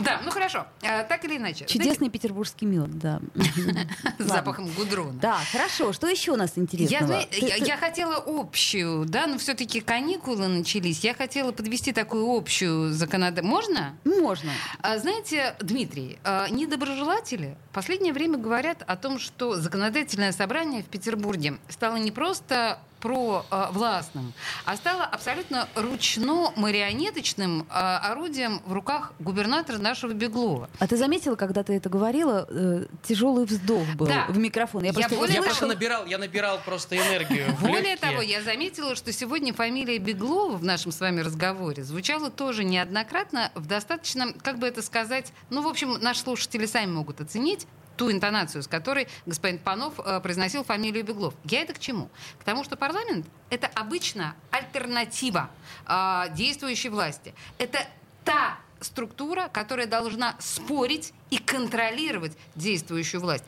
Да, 0.00 0.20
ну 0.24 0.30
хорошо. 0.30 0.66
Э, 0.82 1.04
так 1.04 1.24
или 1.24 1.36
иначе. 1.36 1.64
Чудесный 1.66 2.10
петербургский 2.10 2.66
мед, 2.66 2.98
да. 2.98 3.20
Знаете, 3.34 3.88
с 4.18 4.24
запахом 4.24 4.66
гудрона. 4.68 5.18
Да, 5.20 5.38
хорошо. 5.52 5.92
Что 5.92 6.06
еще 6.06 6.32
у 6.32 6.36
нас 6.36 6.52
интересного? 6.56 7.24
я 7.32 7.76
хотела 7.76 8.22
общую, 8.26 9.04
да, 9.06 9.26
но 9.26 9.38
все-таки 9.38 9.80
каникулы 9.80 10.48
начались. 10.48 11.00
Я 11.00 11.14
хотела 11.14 11.52
подвести 11.52 11.92
такую 11.92 12.28
общую 12.30 12.92
законодательство. 12.92 13.48
Можно? 13.48 13.96
Можно. 14.20 14.50
А, 14.82 14.98
Знаете, 14.98 15.54
Дмитрий, 15.60 16.18
а, 16.24 16.48
недоброжелатели 16.48 17.56
в 17.70 17.74
последнее 17.74 18.12
время 18.12 18.38
говорят 18.38 18.82
о 18.86 18.96
том, 18.96 19.18
что 19.18 19.56
законодательное 19.56 20.32
собрание 20.32 20.82
в 20.82 20.86
Петербурге 20.86 21.58
стало 21.68 21.96
не 21.96 22.10
просто 22.10 22.80
про 23.00 23.44
а, 23.50 23.70
властным, 23.72 24.32
а 24.64 24.76
стало 24.76 25.04
абсолютно 25.04 25.68
ручно 25.74 26.52
марионеточным 26.56 27.66
а, 27.70 27.98
орудием 28.12 28.60
в 28.66 28.72
руках 28.72 29.12
губернатора 29.18 29.78
нашего 29.78 30.12
Беглова. 30.12 30.68
А 30.78 30.86
ты 30.86 30.96
заметила, 30.96 31.36
когда 31.36 31.62
ты 31.62 31.74
это 31.74 31.88
говорила, 31.88 32.46
э, 32.48 32.86
тяжелый 33.02 33.44
вздох 33.44 33.86
был 33.96 34.06
Да. 34.06 34.26
в 34.28 34.38
микрофон. 34.38 34.82
Я 34.84 34.92
просто 34.92 35.12
его 35.14 35.20
более 35.22 35.34
Я 35.36 35.42
того- 35.42 35.50
просто 35.50 35.66
набирал, 35.66 36.06
я 36.06 36.18
набирал 36.18 36.58
просто 36.64 36.96
энергию. 36.96 37.46
Более 37.60 37.96
того, 37.96 38.22
я 38.22 38.42
заметила, 38.42 38.94
что 38.96 39.12
сегодня 39.12 39.52
фамилия 39.54 39.98
Беглова 39.98 40.56
в 40.56 40.64
нашем 40.64 40.92
с 40.92 41.00
вами 41.00 41.20
разговоре 41.20 41.82
звучала 41.84 42.30
тоже 42.30 42.64
неоднократно 42.64 43.50
в 43.54 43.66
достаточно, 43.66 44.32
как 44.32 44.58
бы 44.58 44.66
это 44.66 44.82
сказать, 44.82 45.32
ну, 45.50 45.62
в 45.62 45.68
общем, 45.68 45.94
наши 46.00 46.20
слушатели 46.20 46.66
сами 46.66 46.90
могут 46.90 47.20
оценить 47.20 47.66
ту 47.98 48.10
интонацию, 48.10 48.62
с 48.62 48.68
которой 48.68 49.08
господин 49.26 49.58
Панов 49.58 49.98
э, 49.98 50.20
произносил 50.20 50.64
фамилию 50.64 51.04
Беглов. 51.04 51.34
Я 51.44 51.60
это 51.62 51.74
к 51.74 51.78
чему? 51.78 52.08
К 52.38 52.44
тому, 52.44 52.64
что 52.64 52.76
парламент— 52.76 53.26
это 53.50 53.66
обычно 53.74 54.34
альтернатива 54.50 55.50
э, 55.86 56.26
действующей 56.34 56.88
власти. 56.88 57.34
Это 57.58 57.80
та 58.24 58.58
структура, 58.80 59.48
которая 59.52 59.86
должна 59.86 60.36
спорить 60.38 61.12
и 61.30 61.38
контролировать 61.38 62.32
действующую 62.54 63.20
власть. 63.20 63.44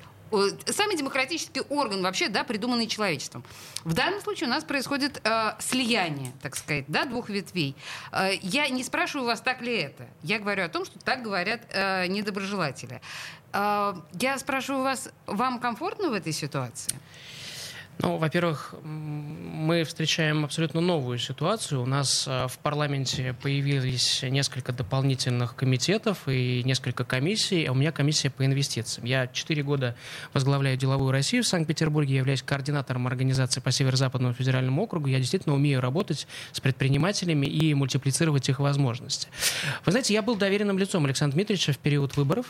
Самый 0.66 0.96
демократический 0.96 1.60
орган 1.68 2.02
вообще, 2.02 2.28
да, 2.28 2.44
придуманный 2.44 2.86
человечеством. 2.86 3.44
В 3.82 3.94
данном 3.94 4.20
случае 4.20 4.48
у 4.48 4.50
нас 4.50 4.62
происходит 4.62 5.20
э, 5.24 5.54
слияние, 5.58 6.32
так 6.40 6.54
сказать, 6.54 6.84
да, 6.86 7.04
двух 7.04 7.30
ветвей. 7.30 7.74
Э, 8.12 8.30
я 8.40 8.68
не 8.68 8.84
спрашиваю 8.84 9.26
вас, 9.26 9.40
так 9.40 9.60
ли 9.60 9.76
это. 9.76 10.06
Я 10.22 10.38
говорю 10.38 10.64
о 10.64 10.68
том, 10.68 10.84
что 10.84 11.00
так 11.00 11.22
говорят 11.22 11.62
э, 11.70 12.06
недоброжелатели. 12.06 13.00
Э, 13.52 13.94
я 14.20 14.38
спрашиваю 14.38 14.82
вас, 14.82 15.10
вам 15.26 15.58
комфортно 15.58 16.10
в 16.10 16.12
этой 16.12 16.32
ситуации? 16.32 16.94
Ну, 18.02 18.16
во-первых, 18.16 18.74
мы 18.82 19.84
встречаем 19.84 20.44
абсолютно 20.46 20.80
новую 20.80 21.18
ситуацию. 21.18 21.82
У 21.82 21.86
нас 21.86 22.26
э, 22.26 22.46
в 22.48 22.58
парламенте 22.60 23.34
появились 23.42 24.22
несколько 24.22 24.72
дополнительных 24.72 25.54
комитетов 25.54 26.26
и 26.26 26.62
несколько 26.64 27.04
комиссий, 27.04 27.66
а 27.66 27.72
у 27.72 27.74
меня 27.74 27.92
комиссия 27.92 28.30
по 28.30 28.46
инвестициям. 28.46 29.04
Я 29.04 29.26
четыре 29.26 29.62
года 29.62 29.96
возглавляю 30.32 30.78
деловую 30.78 31.12
Россию 31.12 31.42
в 31.42 31.46
Санкт-Петербурге, 31.46 32.14
я 32.14 32.18
являюсь 32.20 32.42
координатором 32.42 33.06
организации 33.06 33.60
по 33.60 33.70
Северо-Западному 33.70 34.32
федеральному 34.32 34.82
округу. 34.82 35.08
Я 35.08 35.18
действительно 35.18 35.54
умею 35.54 35.82
работать 35.82 36.26
с 36.52 36.60
предпринимателями 36.60 37.44
и 37.44 37.74
мультиплицировать 37.74 38.48
их 38.48 38.60
возможности. 38.60 39.28
Вы 39.84 39.92
знаете, 39.92 40.14
я 40.14 40.22
был 40.22 40.36
доверенным 40.36 40.78
лицом 40.78 41.04
Александра 41.04 41.36
Дмитриевича 41.36 41.74
в 41.74 41.78
период 41.78 42.16
выборов. 42.16 42.46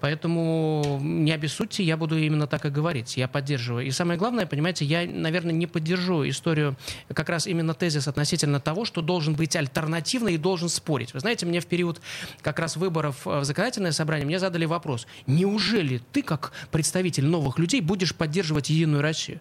Поэтому 0.00 0.98
не 1.00 1.30
обессудьте, 1.32 1.82
я 1.84 1.96
буду 1.96 2.18
именно 2.18 2.46
так 2.46 2.64
и 2.66 2.70
говорить. 2.70 3.16
Я 3.16 3.28
поддерживаю. 3.28 3.86
И 3.86 3.90
самое 3.92 4.18
главное, 4.18 4.46
понимаете, 4.46 4.84
я, 4.84 5.06
наверное, 5.06 5.52
не 5.52 5.66
поддержу 5.66 6.28
историю, 6.28 6.76
как 7.14 7.28
раз 7.28 7.46
именно 7.46 7.72
тезис 7.72 8.08
относительно 8.08 8.58
того, 8.60 8.84
что 8.84 9.00
должен 9.00 9.34
быть 9.34 9.54
альтернативный 9.54 10.34
и 10.34 10.38
должен 10.38 10.68
спорить. 10.68 11.14
Вы 11.14 11.20
знаете, 11.20 11.46
мне 11.46 11.60
в 11.60 11.66
период 11.66 12.00
как 12.40 12.58
раз 12.58 12.76
выборов 12.76 13.24
в 13.24 13.44
законодательное 13.44 13.92
собрание 13.92 14.26
мне 14.26 14.38
задали 14.40 14.64
вопрос, 14.64 15.06
неужели 15.26 16.00
ты, 16.12 16.22
как 16.22 16.52
представитель 16.72 17.24
новых 17.26 17.58
людей, 17.58 17.80
будешь 17.80 18.14
поддерживать 18.14 18.70
Единую 18.70 19.02
Россию? 19.02 19.38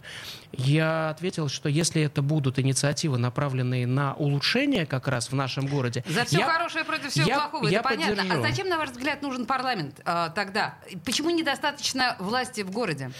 Я 0.54 1.10
ответил, 1.10 1.48
что 1.48 1.70
если 1.70 2.02
это 2.04 2.22
будут 2.22 2.60
инициативы, 2.60 3.18
направленные 3.18 3.88
на 3.88 4.14
улучшение 4.16 4.86
как 4.86 5.08
раз 5.08 5.32
в 5.32 5.36
нашем 5.36 5.66
городе, 5.66 6.04
За 6.08 6.26
все 6.26 6.40
я- 6.40 6.46
хорошее 6.50 6.84
против 6.84 7.10
всего 7.12 7.26
я- 7.26 7.36
плохого, 7.40 7.68
я 7.68 7.80
это 7.80 7.90
понятно. 7.90 8.16
поддержу. 8.18 8.38
А 8.40 8.42
зачем, 8.50 8.68
на 8.68 8.78
ваш 8.78 8.90
взгляд, 8.90 9.22
нужен 9.22 9.46
парламент 9.46 10.02
а, 10.04 10.11
тогда? 10.36 10.76
Почему 11.06 11.30
недостаточно 11.30 12.16
власти 12.20 12.62
в 12.62 12.72
городе? 12.72 13.12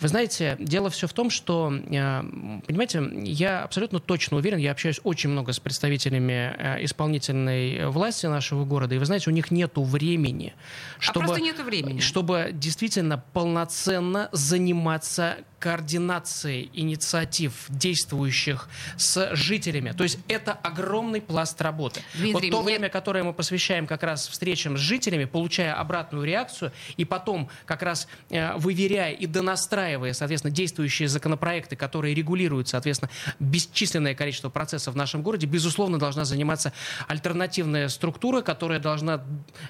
Вы 0.00 0.08
знаете, 0.08 0.56
дело 0.58 0.90
все 0.90 1.06
в 1.06 1.12
том, 1.12 1.30
что, 1.30 1.72
э, 1.72 2.22
понимаете, 2.66 3.02
я 3.24 3.62
абсолютно 3.62 3.98
точно 4.00 4.36
уверен, 4.36 4.58
я 4.58 4.72
общаюсь 4.72 5.00
очень 5.04 5.30
много 5.30 5.52
с 5.52 5.60
представителями 5.60 6.54
э, 6.56 6.84
исполнительной 6.84 7.86
власти 7.88 8.26
нашего 8.26 8.64
города, 8.64 8.94
и 8.94 8.98
вы 8.98 9.04
знаете, 9.06 9.30
у 9.30 9.32
них 9.32 9.50
нету 9.50 9.82
времени, 9.82 10.54
чтобы, 10.98 11.24
А 11.24 11.26
просто 11.28 11.42
нету 11.44 11.62
времени. 11.64 12.00
чтобы 12.00 12.50
действительно 12.52 13.22
полноценно 13.32 14.28
заниматься 14.32 15.36
координацией 15.58 16.70
инициатив, 16.74 17.66
действующих 17.68 18.68
с 18.96 19.34
жителями. 19.34 19.92
То 19.92 20.04
есть 20.04 20.18
это 20.28 20.52
огромный 20.52 21.20
пласт 21.20 21.60
работы. 21.62 22.02
Дмитрий, 22.14 22.50
вот 22.50 22.58
то 22.58 22.62
мне- 22.62 22.74
время, 22.76 22.88
которое 22.88 23.24
мы 23.24 23.32
посвящаем 23.32 23.86
как 23.86 24.02
раз 24.02 24.28
встречам 24.28 24.76
с 24.76 24.80
жителями, 24.80 25.24
получая 25.24 25.74
обратную 25.74 26.24
реакцию, 26.24 26.72
и 26.96 27.04
потом 27.04 27.48
как 27.64 27.82
раз 27.82 28.06
э, 28.30 28.54
выверяя 28.56 29.12
и 29.12 29.26
донастраивая, 29.26 30.12
соответственно, 30.12 30.52
действующие 30.54 31.08
законопроекты, 31.08 31.74
которые 31.76 32.14
регулируют, 32.14 32.68
соответственно, 32.68 33.10
бесчисленное 33.40 34.14
количество 34.14 34.50
процессов 34.50 34.94
в 34.94 34.96
нашем 34.96 35.22
городе, 35.22 35.46
безусловно, 35.46 35.98
должна 35.98 36.24
заниматься 36.24 36.72
альтернативная 37.08 37.88
структура, 37.88 38.42
которая 38.42 38.78
должна 38.78 39.24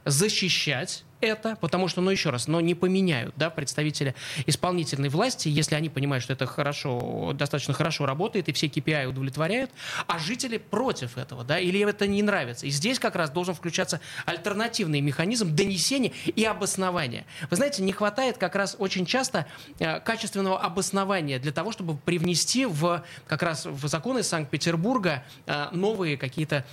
защищать 0.05 1.05
это, 1.21 1.57
потому 1.61 1.89
что, 1.89 2.01
ну 2.01 2.11
еще 2.11 2.31
раз, 2.31 2.47
но 2.47 2.61
не 2.61 2.75
поменяют 2.75 3.35
да, 3.37 3.51
представители 3.51 4.15
исполнительной 4.47 5.09
власти, 5.09 5.49
если 5.49 5.75
они 5.75 5.89
понимают, 5.89 6.23
что 6.23 6.33
это 6.33 6.47
хорошо, 6.47 7.33
достаточно 7.35 7.75
хорошо 7.75 8.07
работает 8.07 8.49
и 8.49 8.53
все 8.53 8.67
KPI 8.67 9.07
удовлетворяют, 9.07 9.71
а 10.07 10.19
жители 10.19 10.59
против 10.59 11.17
этого, 11.19 11.45
да, 11.45 11.59
или 11.59 11.79
им 11.79 11.89
это 11.89 12.07
не 12.07 12.23
нравится. 12.23 12.67
И 12.67 12.71
здесь 12.71 12.99
как 12.99 13.17
раз 13.17 13.31
должен 13.31 13.55
включаться 13.55 14.01
альтернативный 14.25 15.01
механизм 15.01 15.55
донесения 15.55 16.13
и 16.27 16.45
обоснования. 16.45 17.25
Вы 17.51 17.57
знаете, 17.57 17.83
не 17.83 17.93
хватает 17.93 18.39
как 18.39 18.55
раз 18.55 18.77
очень 18.79 19.07
часто 19.07 19.47
э, 19.79 20.01
качественного 20.01 20.61
обоснования 20.61 21.39
для 21.39 21.53
того, 21.53 21.73
чтобы 21.73 21.97
привнести 21.97 22.67
в 22.67 23.05
как 23.27 23.43
раз 23.43 23.67
в 23.67 23.87
законы 23.89 24.23
Санкт-Петербурга 24.23 25.25
э, 25.47 25.69
новые 25.73 26.17
какие-то 26.17 26.65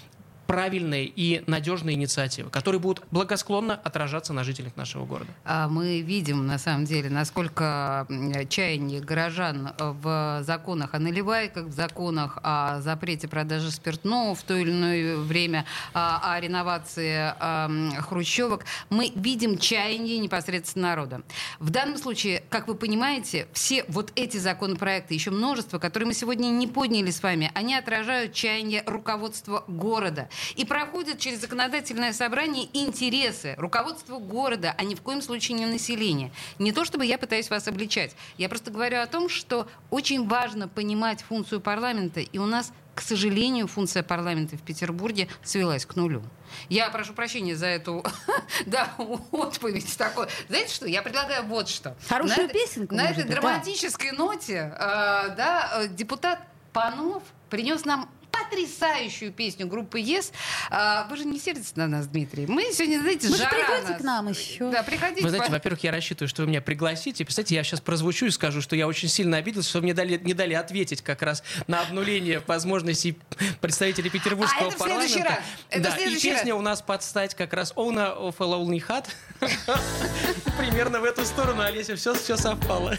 правильные 0.48 1.06
и 1.06 1.44
надежные 1.48 1.96
инициативы, 1.96 2.50
которые 2.50 2.80
будут 2.80 3.04
благосклонно 3.12 3.76
отражаться 3.76 4.34
на 4.34 4.44
жителях 4.44 4.76
нашего 4.76 5.06
города. 5.06 5.32
А 5.46 5.68
мы 5.68 6.02
видим, 6.02 6.46
на 6.46 6.58
самом 6.58 6.86
деле, 6.86 7.10
насколько 7.10 8.08
чаяние 8.50 9.02
горожан 9.02 9.74
в 9.78 10.42
законах 10.44 10.94
о 10.94 11.00
наливайках, 11.00 11.68
в 11.68 11.72
законах 11.72 12.38
о 12.44 12.82
запрете 12.82 13.28
продажи 13.28 13.72
спиртного 13.72 14.36
в 14.36 14.44
то 14.44 14.56
или 14.56 14.72
иное 14.72 15.18
время, 15.18 15.66
а, 15.94 16.36
о 16.36 16.40
реновации 16.40 17.34
хрущевок, 18.02 18.66
мы 18.90 19.12
видим 19.16 19.58
чаяние 19.58 20.20
непосредственно 20.20 20.90
народа. 20.90 21.22
В 21.60 21.70
данном 21.70 21.98
случае, 21.98 22.44
как 22.50 22.68
вы 22.68 22.76
понимаете, 22.76 23.48
все 23.54 23.86
вот 23.88 24.12
эти 24.16 24.38
законопроекты, 24.38 25.14
еще 25.14 25.32
множество, 25.32 25.80
которые 25.80 26.08
мы 26.08 26.14
сегодня 26.14 26.48
не 26.48 26.68
подняли 26.68 27.12
с 27.12 27.24
вами, 27.24 27.52
они 27.54 27.76
отражают 27.76 28.34
чаяние 28.34 28.84
руководства 28.86 29.64
города 29.68 30.30
и 30.56 30.66
проходят 30.66 31.20
через 31.20 31.42
законодательное 31.42 32.14
собрание 32.14 32.68
интересы 32.74 33.56
руководства 33.58 34.20
города, 34.20 34.74
а 34.78 34.84
ни 34.84 34.96
в 34.96 35.02
коем 35.02 35.22
случае 35.22 35.58
не 35.58 35.66
населения. 35.66 36.32
Не 36.60 36.72
то 36.72 36.86
чтобы 36.86 37.06
я 37.06 37.18
пытаюсь 37.18 37.50
вас 37.50 37.68
обличать, 37.68 38.16
я 38.38 38.50
просто 38.50 38.72
говорю 38.72 39.00
о 39.00 39.08
том, 39.08 39.30
что 39.30 39.68
очень 39.90 40.28
важно 40.28 40.68
понимать 40.68 41.22
функцию 41.22 41.62
парламента, 41.62 42.20
и 42.20 42.38
у 42.38 42.46
нас 42.46 42.72
к 42.96 43.02
сожалению, 43.02 43.68
функция 43.68 44.04
парламента 44.04 44.56
в 44.56 44.62
Петербурге 44.62 45.28
свелась 45.44 45.86
к 45.86 45.96
нулю. 45.96 46.22
Я 46.70 46.90
прошу 46.90 47.14
прощения 47.14 47.56
за 47.56 47.66
эту 47.66 48.06
да, 48.66 48.94
отповедь 49.32 49.98
такой. 49.98 50.28
Знаете 50.48 50.74
что? 50.74 50.86
Я 50.86 51.02
предлагаю 51.02 51.44
вот 51.46 51.70
что. 51.70 51.98
Хорошую 52.08 52.48
на, 52.48 52.54
песенку. 52.54 52.96
На 52.96 53.10
этой 53.10 53.24
драматической 53.24 54.12
да. 54.12 54.18
ноте 54.18 54.74
э, 54.76 54.80
да, 55.36 55.72
э, 55.76 55.88
депутат 55.88 56.40
Панов 56.72 57.24
принес 57.50 57.86
нам 57.86 58.10
потрясающую 58.34 59.32
песню 59.32 59.68
группы 59.68 60.00
Yes. 60.00 60.32
А, 60.70 61.08
вы 61.10 61.18
же 61.18 61.26
не 61.26 61.40
сердитесь 61.40 61.76
на 61.76 61.88
нас, 61.88 62.08
Дмитрий. 62.08 62.46
Мы 62.48 62.72
сегодня, 62.74 63.00
знаете, 63.00 63.30
вы 63.30 63.38
жара 63.38 63.50
приходите 63.50 63.92
нас. 63.92 64.02
к 64.02 64.04
нам 64.04 64.30
еще. 64.30 64.72
Да, 64.72 64.84
приходите. 64.84 65.24
Вы 65.24 65.30
знаете, 65.30 65.52
во-первых, 65.52 65.84
я 65.84 65.92
рассчитываю, 65.92 66.28
что 66.28 66.42
вы 66.42 66.50
меня 66.50 66.62
пригласите. 66.62 67.24
Представляете, 67.24 67.56
я 67.56 67.64
сейчас 67.64 67.82
прозвучу 67.82 68.26
и 68.26 68.32
скажу, 68.32 68.62
что 68.62 68.76
я 68.76 68.88
очень 68.88 69.08
сильно 69.08 69.38
обиделся, 69.38 69.70
что 69.70 69.82
мне 69.82 69.94
дали, 69.94 70.18
не 70.18 70.34
дали 70.34 70.54
ответить 70.54 71.02
как 71.02 71.22
раз 71.22 71.44
на 71.68 71.82
обнуление 71.82 72.42
возможностей 72.46 73.18
представителей 73.62 74.10
петербургского 74.10 74.68
а 74.68 74.70
это 74.70 74.78
парламента. 74.78 75.08
В 75.08 75.12
следующий 75.12 75.30
раз. 75.30 75.44
Это 75.70 75.84
да, 75.84 75.92
в 75.92 75.94
следующий 75.96 76.28
и 76.28 76.32
песня 76.32 76.54
раз. 76.54 76.60
у 76.60 76.62
нас 76.64 76.82
подстать 76.82 77.36
как 77.36 77.54
раз 77.54 77.74
Owner 77.76 78.18
of 78.20 78.36
a 78.40 78.44
Lonely 78.44 78.84
Hat. 78.88 79.06
Примерно 80.58 81.00
в 81.00 81.04
эту 81.04 81.26
сторону, 81.26 81.62
Олеся, 81.62 81.96
все, 81.96 82.14
все 82.14 82.38
совпало. 82.38 82.98